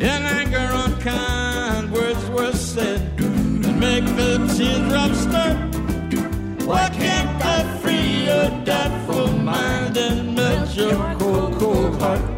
In 0.00 0.20
anger, 0.38 0.68
unkind 0.84 1.92
words 1.92 2.24
were 2.30 2.52
said 2.52 3.02
and 3.20 3.78
make 3.78 4.06
the 4.20 4.32
teardrops 4.56 5.20
start. 5.28 5.58
Why 6.64 6.88
can't 6.88 7.44
I 7.44 7.78
free 7.80 8.24
your 8.30 8.48
doubtful 8.64 9.28
mind 9.36 9.98
and 9.98 10.34
melt 10.34 10.74
your 10.74 10.96
cold, 11.18 11.58
cold 11.58 12.00
heart? 12.00 12.35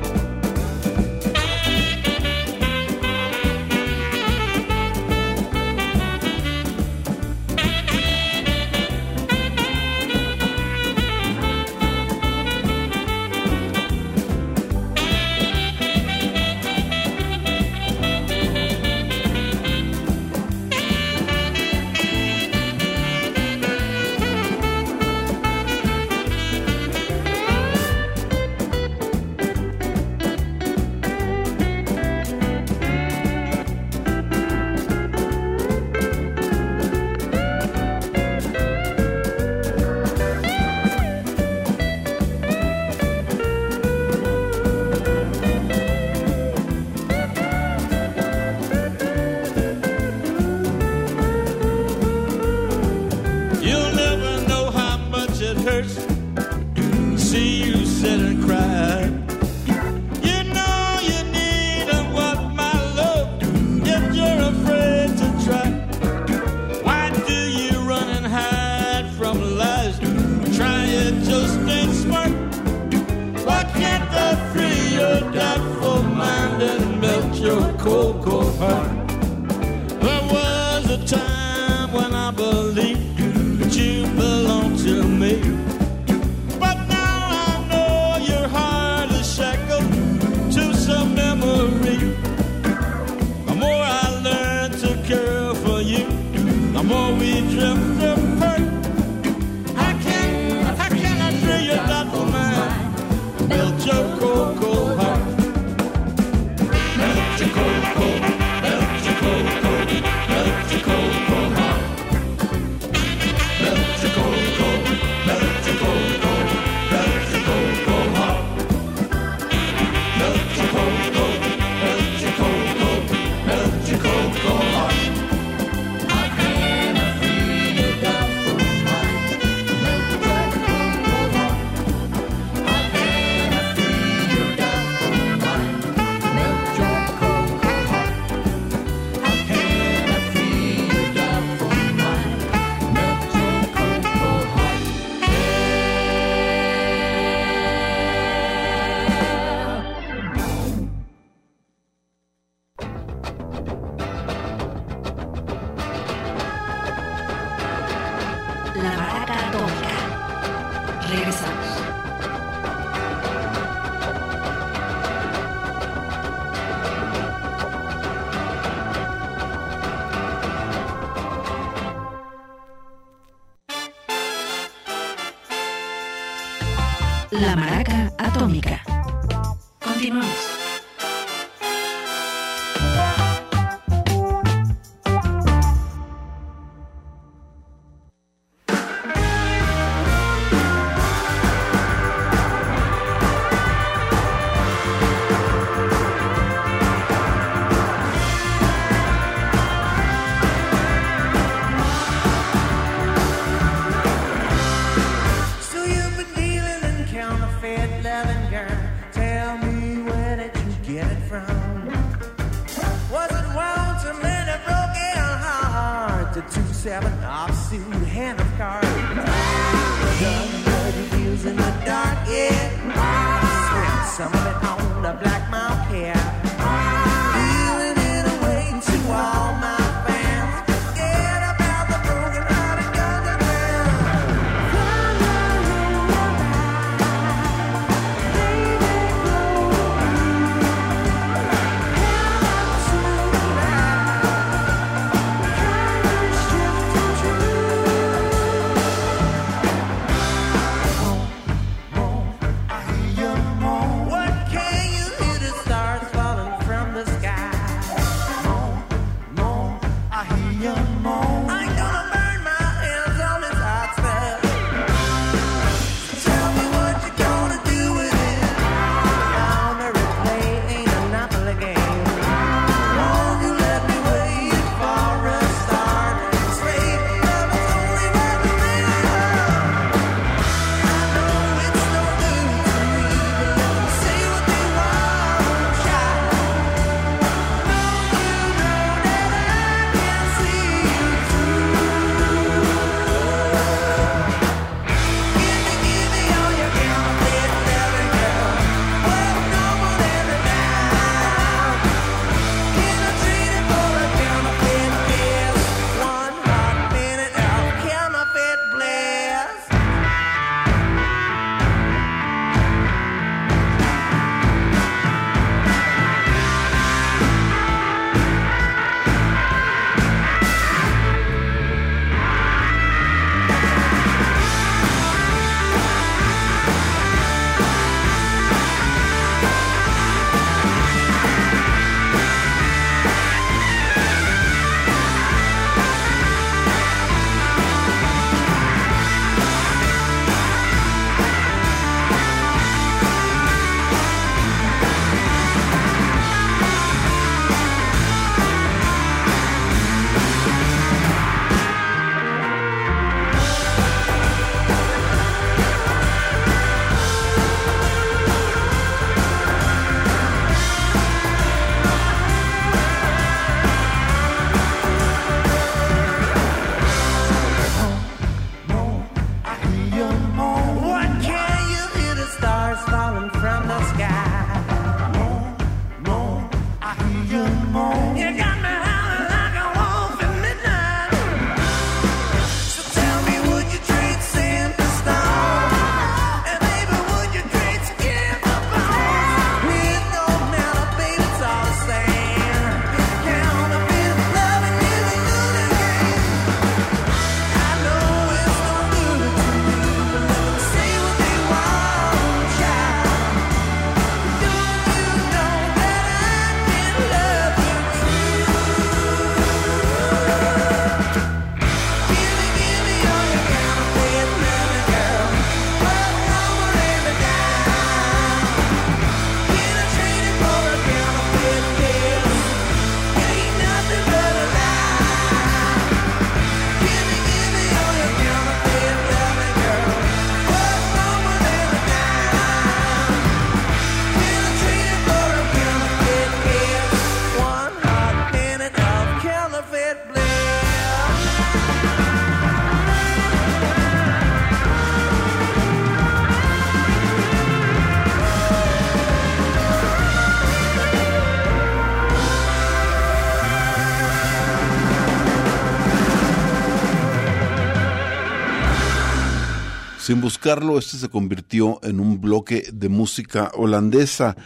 Sin 460.09 460.23
buscarlo, 460.23 460.79
este 460.79 460.97
se 460.97 461.11
convirtió 461.11 461.81
en 461.83 462.01
un 462.01 462.19
bloque 462.19 462.67
de 462.73 462.89
música 462.89 463.53
holandesa 463.55 464.39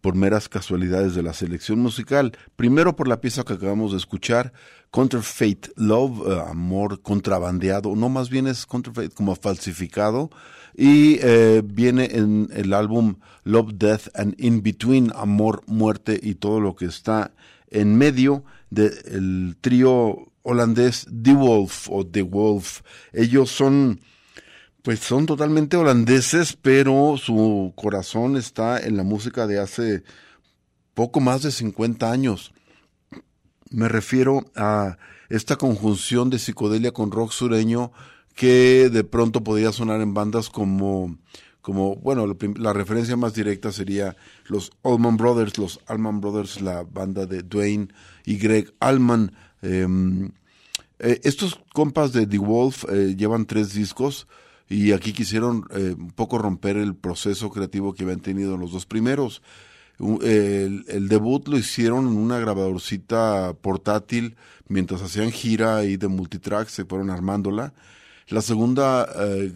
por 0.00 0.14
meras 0.14 0.48
casualidades 0.48 1.16
de 1.16 1.24
la 1.24 1.32
selección 1.32 1.80
musical. 1.80 2.38
Primero 2.54 2.94
por 2.94 3.08
la 3.08 3.20
pieza 3.20 3.42
que 3.42 3.54
acabamos 3.54 3.90
de 3.90 3.98
escuchar, 3.98 4.52
Counterfeit 4.92 5.70
Love, 5.74 6.20
eh, 6.24 6.40
amor 6.48 7.02
contrabandeado, 7.02 7.96
no 7.96 8.08
más 8.08 8.30
bien 8.30 8.46
es 8.46 8.64
Counterfeit 8.64 9.12
como 9.12 9.34
falsificado, 9.34 10.30
y 10.76 11.18
eh, 11.20 11.62
viene 11.64 12.10
en 12.12 12.48
el 12.52 12.72
álbum 12.72 13.16
Love, 13.42 13.72
Death 13.74 14.10
and 14.14 14.36
In 14.38 14.62
Between, 14.62 15.10
amor, 15.16 15.64
muerte 15.66 16.20
y 16.22 16.36
todo 16.36 16.60
lo 16.60 16.76
que 16.76 16.84
está 16.84 17.32
en 17.72 17.98
medio 17.98 18.44
del 18.70 19.56
trío 19.60 20.30
holandés 20.42 21.08
The 21.10 21.32
Wolf 21.32 21.88
o 21.90 22.06
The 22.06 22.22
Wolf. 22.22 22.82
Ellos 23.12 23.50
son 23.50 23.98
pues 24.88 25.00
son 25.00 25.26
totalmente 25.26 25.76
holandeses, 25.76 26.56
pero 26.56 27.16
su 27.18 27.74
corazón 27.76 28.38
está 28.38 28.80
en 28.80 28.96
la 28.96 29.02
música 29.02 29.46
de 29.46 29.58
hace 29.58 30.02
poco 30.94 31.20
más 31.20 31.42
de 31.42 31.50
50 31.50 32.10
años. 32.10 32.54
Me 33.68 33.86
refiero 33.86 34.50
a 34.56 34.96
esta 35.28 35.56
conjunción 35.56 36.30
de 36.30 36.38
psicodelia 36.38 36.92
con 36.92 37.10
rock 37.10 37.32
sureño 37.32 37.92
que 38.34 38.88
de 38.88 39.04
pronto 39.04 39.44
podía 39.44 39.72
sonar 39.72 40.00
en 40.00 40.14
bandas 40.14 40.48
como, 40.48 41.18
como 41.60 41.96
bueno, 41.96 42.26
la, 42.26 42.34
la 42.56 42.72
referencia 42.72 43.14
más 43.14 43.34
directa 43.34 43.72
sería 43.72 44.16
los 44.46 44.72
Allman 44.84 45.18
Brothers, 45.18 45.58
los 45.58 45.80
Allman 45.86 46.22
Brothers, 46.22 46.62
la 46.62 46.82
banda 46.82 47.26
de 47.26 47.42
Dwayne 47.42 47.88
y 48.24 48.38
Greg 48.38 48.72
Allman. 48.80 49.36
Em, 49.60 50.30
eh, 50.98 51.20
estos 51.24 51.60
compas 51.74 52.14
de 52.14 52.26
The 52.26 52.38
Wolf 52.38 52.86
eh, 52.88 53.14
llevan 53.18 53.44
tres 53.44 53.74
discos 53.74 54.26
y 54.68 54.92
aquí 54.92 55.12
quisieron 55.12 55.64
eh, 55.70 55.94
un 55.98 56.10
poco 56.10 56.38
romper 56.38 56.76
el 56.76 56.94
proceso 56.94 57.50
creativo 57.50 57.94
que 57.94 58.04
habían 58.04 58.20
tenido 58.20 58.56
los 58.56 58.72
dos 58.72 58.86
primeros. 58.86 59.42
El, 59.98 61.08
debut 61.08 61.48
lo 61.48 61.58
hicieron 61.58 62.06
en 62.06 62.16
una 62.16 62.38
grabadorcita 62.38 63.54
portátil 63.60 64.36
mientras 64.68 65.02
hacían 65.02 65.32
gira 65.32 65.78
ahí 65.78 65.96
de 65.96 66.06
multitrack, 66.06 66.68
se 66.68 66.84
fueron 66.84 67.10
armándola. 67.10 67.72
La 68.28 68.42
segunda 68.42 69.08
eh, 69.16 69.52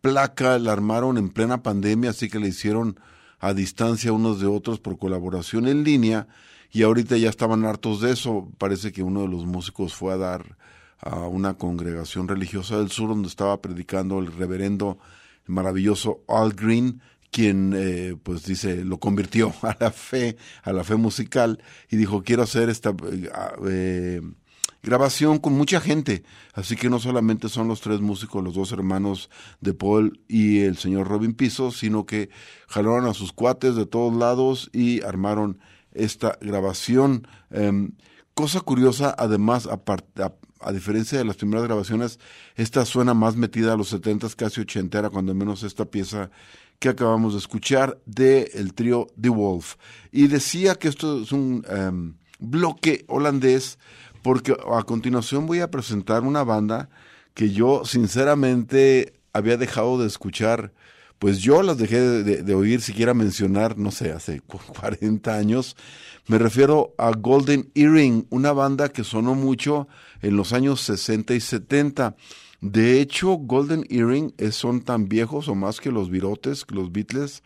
placa 0.00 0.58
la 0.58 0.72
armaron 0.72 1.16
en 1.16 1.30
plena 1.30 1.62
pandemia, 1.62 2.10
así 2.10 2.28
que 2.28 2.40
la 2.40 2.48
hicieron 2.48 2.98
a 3.38 3.54
distancia 3.54 4.12
unos 4.12 4.40
de 4.40 4.46
otros 4.46 4.80
por 4.80 4.98
colaboración 4.98 5.68
en 5.68 5.84
línea 5.84 6.26
y 6.70 6.82
ahorita 6.82 7.16
ya 7.16 7.30
estaban 7.30 7.64
hartos 7.64 8.00
de 8.00 8.12
eso. 8.12 8.48
Parece 8.58 8.92
que 8.92 9.02
uno 9.02 9.22
de 9.22 9.28
los 9.28 9.46
músicos 9.46 9.94
fue 9.94 10.12
a 10.12 10.16
dar 10.16 10.58
a 11.00 11.26
una 11.26 11.54
congregación 11.54 12.28
religiosa 12.28 12.78
del 12.78 12.90
sur 12.90 13.08
donde 13.08 13.28
estaba 13.28 13.60
predicando 13.60 14.18
el 14.18 14.32
reverendo 14.32 14.98
maravilloso 15.46 16.22
Al 16.28 16.52
Green, 16.52 17.00
quien 17.30 17.72
eh, 17.76 18.16
pues 18.22 18.44
dice 18.44 18.84
lo 18.84 18.98
convirtió 18.98 19.52
a 19.62 19.76
la 19.78 19.90
fe, 19.90 20.36
a 20.62 20.72
la 20.72 20.84
fe 20.84 20.96
musical 20.96 21.62
y 21.90 21.96
dijo 21.96 22.22
quiero 22.22 22.42
hacer 22.42 22.68
esta 22.68 22.90
eh, 22.90 23.30
eh, 23.66 24.20
grabación 24.82 25.38
con 25.38 25.54
mucha 25.54 25.80
gente, 25.80 26.22
así 26.54 26.76
que 26.76 26.88
no 26.88 26.98
solamente 26.98 27.48
son 27.48 27.68
los 27.68 27.80
tres 27.80 28.00
músicos, 28.00 28.44
los 28.44 28.54
dos 28.54 28.72
hermanos 28.72 29.28
de 29.60 29.74
Paul 29.74 30.20
y 30.28 30.60
el 30.60 30.76
señor 30.76 31.08
Robin 31.08 31.34
Piso, 31.34 31.72
sino 31.72 32.06
que 32.06 32.30
jalaron 32.68 33.06
a 33.06 33.14
sus 33.14 33.32
cuates 33.32 33.74
de 33.74 33.86
todos 33.86 34.14
lados 34.14 34.70
y 34.72 35.02
armaron 35.02 35.58
esta 35.92 36.38
grabación. 36.40 37.26
Em, 37.50 37.92
cosa 38.34 38.60
curiosa, 38.60 39.14
además, 39.18 39.66
aparte, 39.66 40.22
a 40.22 40.32
diferencia 40.72 41.18
de 41.18 41.24
las 41.24 41.36
primeras 41.36 41.64
grabaciones, 41.64 42.18
esta 42.56 42.84
suena 42.84 43.14
más 43.14 43.36
metida 43.36 43.72
a 43.72 43.76
los 43.76 43.88
70 43.88 44.28
casi 44.36 44.60
ochentera, 44.60 45.10
cuando 45.10 45.34
menos 45.34 45.62
esta 45.62 45.84
pieza 45.84 46.30
que 46.78 46.88
acabamos 46.88 47.32
de 47.32 47.40
escuchar 47.40 47.98
de 48.06 48.50
el 48.54 48.74
trío 48.74 49.08
The 49.20 49.30
Wolf. 49.30 49.76
Y 50.12 50.28
decía 50.28 50.74
que 50.74 50.88
esto 50.88 51.22
es 51.22 51.32
un 51.32 51.64
em, 51.68 52.14
bloque 52.38 53.04
holandés, 53.08 53.78
porque 54.22 54.56
a 54.72 54.82
continuación 54.82 55.46
voy 55.46 55.60
a 55.60 55.70
presentar 55.70 56.22
una 56.22 56.44
banda 56.44 56.88
que 57.34 57.50
yo 57.50 57.84
sinceramente 57.84 59.14
había 59.32 59.56
dejado 59.56 59.98
de 59.98 60.06
escuchar 60.06 60.72
pues 61.18 61.40
yo 61.40 61.62
las 61.62 61.78
dejé 61.78 62.00
de, 62.00 62.42
de, 62.42 62.54
oír 62.54 62.80
siquiera 62.80 63.12
mencionar, 63.12 63.76
no 63.76 63.90
sé, 63.90 64.12
hace 64.12 64.40
40 64.40 65.34
años. 65.36 65.76
Me 66.28 66.38
refiero 66.38 66.94
a 66.96 67.10
Golden 67.10 67.70
Earring, 67.74 68.26
una 68.30 68.52
banda 68.52 68.88
que 68.90 69.02
sonó 69.02 69.34
mucho 69.34 69.88
en 70.22 70.36
los 70.36 70.52
años 70.52 70.80
60 70.82 71.34
y 71.34 71.40
70. 71.40 72.16
De 72.60 73.00
hecho, 73.00 73.34
Golden 73.34 73.84
Earring 73.88 74.34
son 74.50 74.82
tan 74.82 75.08
viejos 75.08 75.48
o 75.48 75.54
más 75.54 75.80
que 75.80 75.92
los 75.92 76.10
Virotes, 76.10 76.64
los 76.70 76.90
Beatles, 76.92 77.42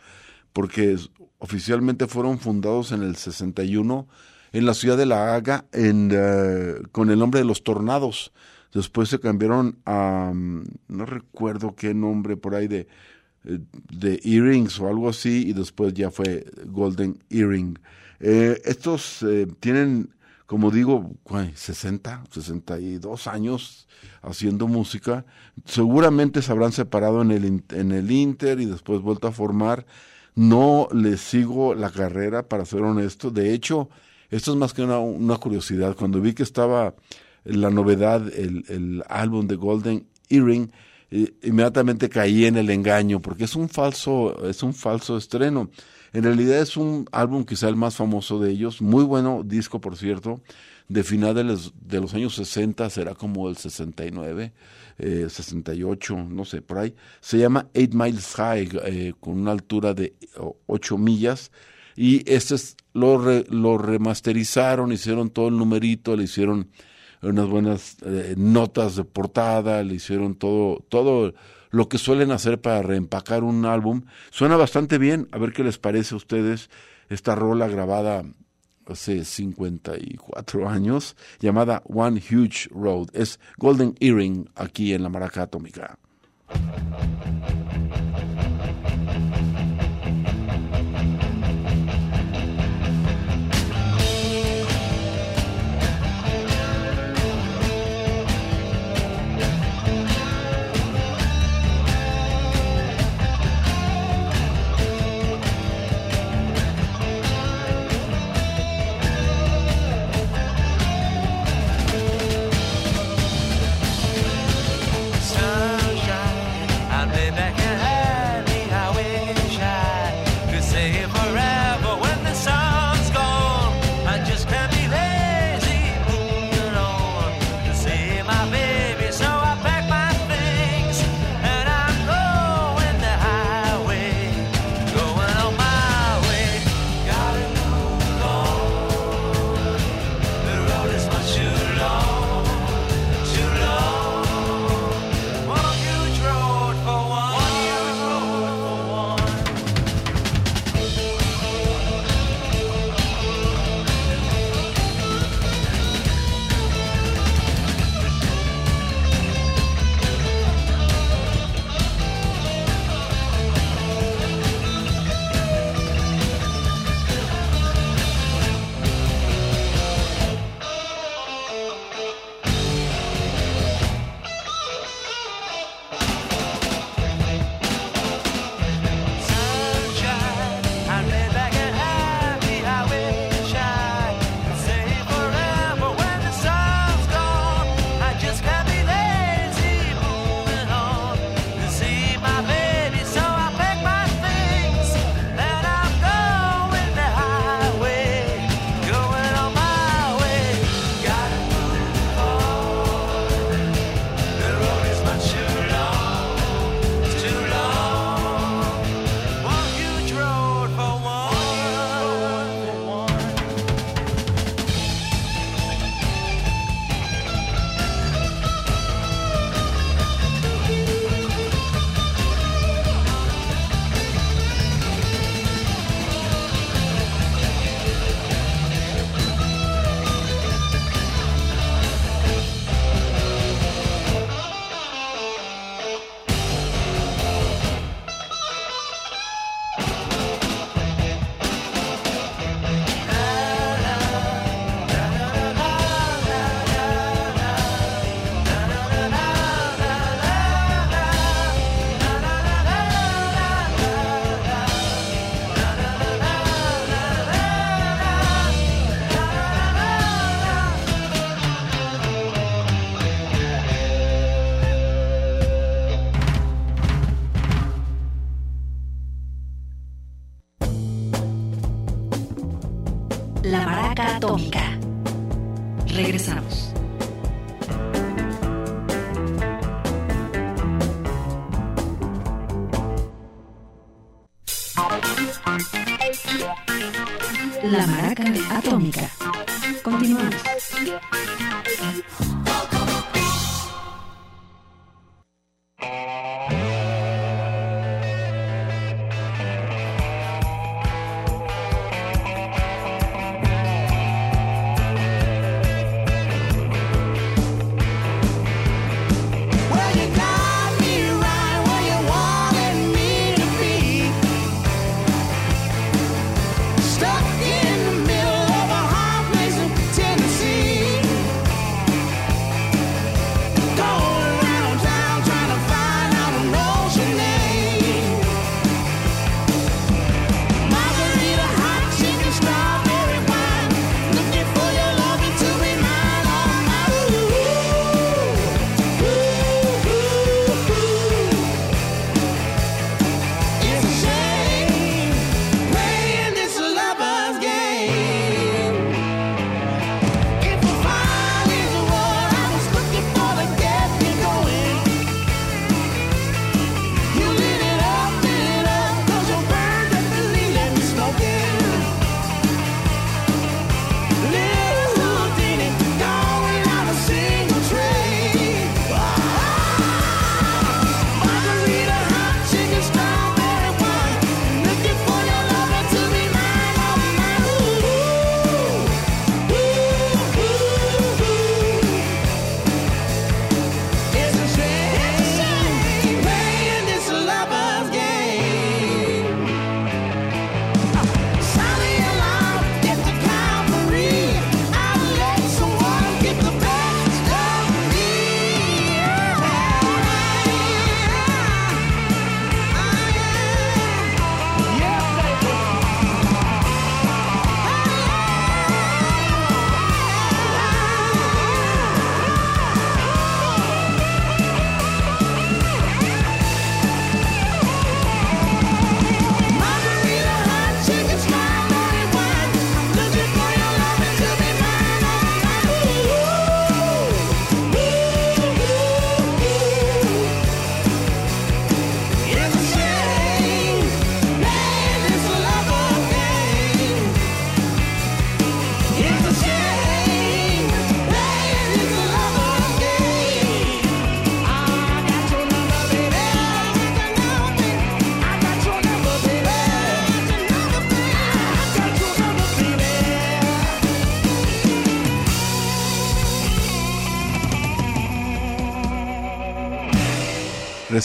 porque 0.52 0.96
oficialmente 1.38 2.06
fueron 2.06 2.38
fundados 2.38 2.92
en 2.92 3.02
el 3.02 3.16
61 3.16 4.06
en 4.52 4.66
la 4.66 4.74
ciudad 4.74 4.98
de 4.98 5.06
La 5.06 5.34
Haga 5.34 5.64
en, 5.72 6.12
uh, 6.12 6.86
con 6.92 7.10
el 7.10 7.18
nombre 7.18 7.40
de 7.40 7.46
los 7.46 7.64
Tornados. 7.64 8.32
Después 8.74 9.08
se 9.08 9.18
cambiaron 9.18 9.78
a, 9.84 10.30
um, 10.32 10.64
no 10.88 11.06
recuerdo 11.06 11.74
qué 11.74 11.94
nombre 11.94 12.36
por 12.36 12.54
ahí 12.54 12.68
de 12.68 12.86
de 13.44 14.20
earrings 14.24 14.78
o 14.80 14.88
algo 14.88 15.08
así 15.08 15.48
y 15.48 15.52
después 15.52 15.94
ya 15.94 16.10
fue 16.10 16.46
Golden 16.66 17.18
Earring. 17.30 17.78
Eh, 18.20 18.60
estos 18.64 19.22
eh, 19.22 19.46
tienen, 19.60 20.10
como 20.52 20.70
digo, 20.70 21.10
60, 21.54 22.24
62 22.30 23.26
años 23.26 23.88
haciendo 24.20 24.68
música. 24.68 25.24
Seguramente 25.64 26.42
se 26.42 26.52
habrán 26.52 26.72
separado 26.72 27.22
en 27.22 27.30
el, 27.30 27.64
en 27.70 27.90
el 27.90 28.10
Inter 28.10 28.60
y 28.60 28.66
después 28.66 29.00
vuelto 29.00 29.28
a 29.28 29.32
formar. 29.32 29.86
No 30.34 30.88
les 30.92 31.22
sigo 31.22 31.74
la 31.74 31.88
carrera, 31.88 32.50
para 32.50 32.66
ser 32.66 32.82
honesto. 32.82 33.30
De 33.30 33.54
hecho, 33.54 33.88
esto 34.28 34.50
es 34.50 34.58
más 34.58 34.74
que 34.74 34.82
una, 34.82 34.98
una 34.98 35.38
curiosidad. 35.38 35.96
Cuando 35.96 36.20
vi 36.20 36.34
que 36.34 36.42
estaba 36.42 36.96
la 37.44 37.70
novedad, 37.70 38.22
el, 38.34 38.66
el 38.68 39.02
álbum 39.08 39.46
de 39.46 39.56
Golden 39.56 40.06
Earring, 40.28 40.70
inmediatamente 41.42 42.10
caí 42.10 42.44
en 42.44 42.58
el 42.58 42.68
engaño 42.68 43.20
porque 43.20 43.44
es 43.44 43.56
un 43.56 43.70
falso 43.70 44.48
es 44.48 44.62
un 44.62 44.72
falso 44.72 45.18
estreno 45.18 45.70
en 46.12 46.24
realidad 46.24 46.60
es 46.60 46.76
un 46.76 47.06
álbum 47.12 47.44
quizá 47.44 47.68
el 47.68 47.76
más 47.76 47.96
famoso 47.96 48.38
de 48.38 48.50
ellos 48.50 48.82
muy 48.82 49.04
bueno 49.04 49.42
disco 49.44 49.80
por 49.80 49.96
cierto. 49.96 50.40
De 50.88 51.04
finales 51.04 51.72
de 51.80 52.00
los 52.00 52.12
años 52.12 52.34
60 52.34 52.90
será 52.90 53.14
como 53.14 53.48
el 53.48 53.56
69 53.56 54.52
eh, 54.98 55.26
68 55.28 56.16
no 56.28 56.44
sé 56.44 56.60
por 56.60 56.78
ahí. 56.78 56.94
Se 57.20 57.38
llama 57.38 57.68
Eight 57.72 57.94
Miles 57.94 58.34
High 58.34 58.68
eh, 58.84 59.14
con 59.18 59.40
una 59.40 59.52
altura 59.52 59.94
de 59.94 60.14
8 60.66 60.98
millas. 60.98 61.50
Y 61.96 62.28
este 62.30 62.56
es, 62.56 62.76
lo, 62.92 63.18
lo 63.48 63.78
remasterizaron 63.78 64.92
hicieron 64.92 65.30
todo 65.30 65.48
el 65.48 65.56
numerito 65.56 66.16
le 66.16 66.24
hicieron 66.24 66.70
unas 67.22 67.48
buenas 67.48 67.96
eh, 68.04 68.34
notas 68.36 68.96
de 68.96 69.04
portada, 69.04 69.82
le 69.82 69.94
hicieron 69.94 70.34
todo, 70.34 70.84
todo 70.88 71.34
lo 71.72 71.88
que 71.88 71.98
suelen 71.98 72.30
hacer 72.30 72.60
para 72.60 72.82
reempacar 72.82 73.42
un 73.42 73.64
álbum. 73.64 74.02
Suena 74.30 74.56
bastante 74.56 74.98
bien, 74.98 75.28
a 75.32 75.38
ver 75.38 75.52
qué 75.52 75.64
les 75.64 75.78
parece 75.78 76.14
a 76.14 76.18
ustedes 76.18 76.70
esta 77.08 77.34
rola 77.34 77.66
grabada 77.66 78.22
hace 78.86 79.24
54 79.24 80.68
años, 80.68 81.16
llamada 81.40 81.82
One 81.86 82.20
Huge 82.20 82.68
Road. 82.70 83.08
Es 83.14 83.40
Golden 83.56 83.94
Earring 84.00 84.50
aquí 84.54 84.92
en 84.92 85.02
la 85.02 85.08
Maraca 85.08 85.42
Atómica. 85.42 85.98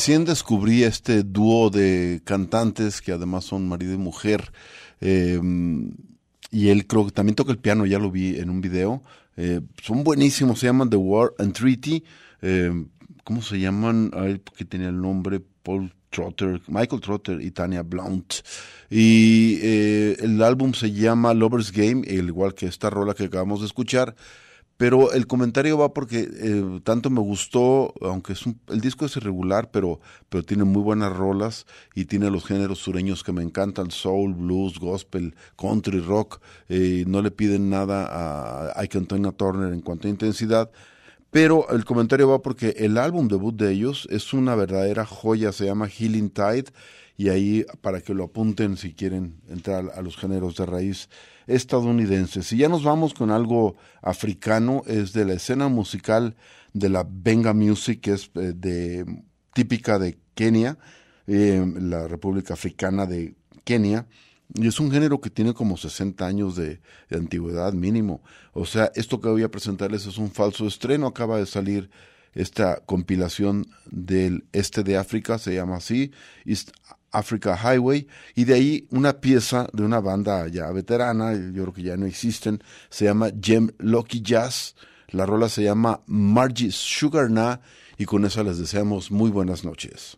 Recién 0.08 0.24
descubrí 0.24 0.84
este 0.84 1.22
dúo 1.24 1.70
de 1.70 2.22
cantantes 2.24 3.02
que 3.02 3.12
además 3.12 3.44
son 3.44 3.68
marido 3.68 3.94
y 3.94 3.98
mujer. 3.98 4.54
eh, 5.02 5.38
y 6.50 6.70
él 6.70 6.88
creo 6.88 7.08
que 7.08 7.12
también 7.12 7.36
toca 7.36 7.52
el 7.52 7.58
piano, 7.58 7.86
ya 7.86 8.00
lo 8.00 8.10
vi 8.10 8.38
en 8.38 8.50
un 8.50 8.62
video. 8.62 9.04
Eh, 9.36 9.60
son 9.84 10.06
buenísimos, 10.06 10.60
se 10.60 10.68
llaman 10.68 10.90
The 10.90 10.96
War 10.96 11.34
and 11.40 11.52
Treaty. 11.52 12.06
Eh, 12.42 12.86
¿Cómo 13.26 13.42
se 13.42 13.60
llaman? 13.60 14.12
Ay, 14.14 14.42
que 14.56 14.64
tenía 14.64 14.88
el 14.88 15.02
nombre 15.02 15.42
Paul 15.62 15.94
Trotter, 16.10 16.62
Michael 16.70 17.02
Trotter 17.02 17.42
y 17.42 17.52
Tania 17.52 17.84
Blount. 17.84 18.36
Y 18.90 19.60
eh, 19.62 20.16
el 20.22 20.42
álbum 20.42 20.74
se 20.74 20.94
llama 20.94 21.34
Lover's 21.34 21.74
Game, 21.74 22.08
al 22.08 22.30
igual 22.30 22.54
que 22.54 22.68
esta 22.68 22.90
rola 22.90 23.14
que 23.14 23.26
acabamos 23.26 23.60
de 23.60 23.66
escuchar. 23.66 24.16
Pero 24.78 25.12
el 25.12 25.26
comentario 25.26 25.76
va 25.78 25.94
porque 25.94 26.30
eh, 26.32 26.82
tanto 26.84 27.10
me 27.10 27.20
gustó, 27.20 27.94
aunque 28.02 28.34
es 28.34 28.46
un- 28.46 28.60
el 28.68 28.80
disco 28.80 29.06
es 29.06 29.18
irregular, 29.18 29.72
pero, 29.72 30.00
pero 30.30 30.44
tiene 30.44 30.66
muy 30.66 30.84
buenas 30.84 31.16
rolas 31.16 31.66
y 31.96 32.06
tiene 32.06 32.30
los 32.30 32.46
géneros 32.46 32.78
sureños 32.80 33.24
que 33.24 33.32
me 33.32 33.42
encantan, 33.44 33.90
soul, 33.90 34.36
blues, 34.36 34.78
gospel, 34.80 35.36
country, 35.58 36.00
rock. 36.00 36.42
eh, 36.70 37.06
no 37.08 37.22
le 37.24 37.32
piden 37.32 37.70
nada 37.72 38.06
a 38.72 38.82
Ike 38.82 39.00
Antonia 39.00 39.32
Turner 39.32 39.74
en 39.74 39.82
cuanto 39.82 40.08
a 40.08 40.12
intensidad. 40.12 40.70
Pero 41.32 41.70
el 41.72 41.86
comentario 41.86 42.30
va 42.30 42.42
porque 42.42 42.70
el 42.78 42.98
álbum 42.98 43.28
debut 43.28 43.56
de 43.56 43.72
ellos 43.74 44.08
es 44.12 44.34
una 44.34 44.56
verdadera 44.56 45.06
joya, 45.06 45.52
se 45.52 45.66
llama 45.66 45.88
Healing 45.90 46.30
Tide, 46.30 46.66
y 47.18 47.30
ahí 47.30 47.66
para 47.82 48.02
que 48.02 48.14
lo 48.14 48.26
apunten 48.26 48.78
si 48.78 48.94
quieren 48.94 49.42
entrar 49.50 49.92
a 49.96 50.02
los 50.04 50.16
géneros 50.16 50.56
de 50.56 50.68
raíz 50.68 51.10
estadounidenses. 51.48 52.46
Si 52.46 52.58
ya 52.58 52.70
nos 52.70 52.84
vamos 52.84 53.16
con 53.16 53.32
algo 53.32 53.76
africano, 54.04 54.84
es 54.86 55.14
de 55.14 55.26
la 55.26 55.34
escena 55.34 55.68
musical 55.68 56.36
de 56.74 56.90
la 56.90 57.08
Benga 57.10 57.54
Music, 57.54 58.02
que 58.02 58.14
es 58.14 58.30
eh, 58.36 58.54
de, 58.56 59.24
típica 59.54 59.98
de 59.98 60.20
Kenia, 60.36 60.78
eh, 61.26 61.66
la 61.80 62.08
República 62.08 62.54
Africana 62.54 63.08
de 63.08 63.34
Kenia. 63.64 64.06
Y 64.54 64.68
es 64.68 64.80
un 64.80 64.92
género 64.92 65.20
que 65.20 65.30
tiene 65.30 65.54
como 65.54 65.76
60 65.76 66.26
años 66.26 66.56
de, 66.56 66.80
antigüedad 67.10 67.74
mínimo. 67.74 68.22
O 68.54 68.66
sea, 68.66 68.92
esto 68.96 69.20
que 69.20 69.30
voy 69.30 69.44
a 69.44 69.52
presentarles 69.52 70.06
es 70.06 70.18
un 70.18 70.32
falso 70.32 70.68
estreno. 70.68 71.08
Acaba 71.08 71.38
de 71.38 71.48
salir 71.48 71.90
esta 72.34 72.82
compilación 72.86 73.66
del 73.90 74.46
este 74.54 74.84
de 74.84 74.98
África, 74.98 75.40
se 75.40 75.56
llama 75.56 75.78
así, 75.78 76.12
Africa 77.18 77.58
Highway, 77.58 78.08
y 78.36 78.46
de 78.46 78.54
ahí 78.54 78.88
una 78.92 79.20
pieza 79.20 79.68
de 79.74 79.84
una 79.84 80.00
banda 80.00 80.48
ya 80.48 80.72
veterana, 80.72 81.34
yo 81.34 81.64
creo 81.64 81.74
que 81.74 81.84
ya 81.84 81.98
no 81.98 82.06
existen, 82.06 82.62
se 82.90 83.06
llama 83.06 83.30
Gem 83.42 83.72
Lucky 83.80 84.22
Jazz. 84.22 84.76
La 85.10 85.26
rola 85.26 85.48
se 85.48 85.64
llama 85.64 86.02
Margie 86.06 86.72
Sugar 86.72 87.30
Na, 87.30 87.62
y 87.98 88.06
con 88.06 88.26
esa 88.26 88.44
les 88.44 88.58
deseamos 88.58 89.10
muy 89.10 89.32
buenas 89.32 89.64
noches. 89.64 90.18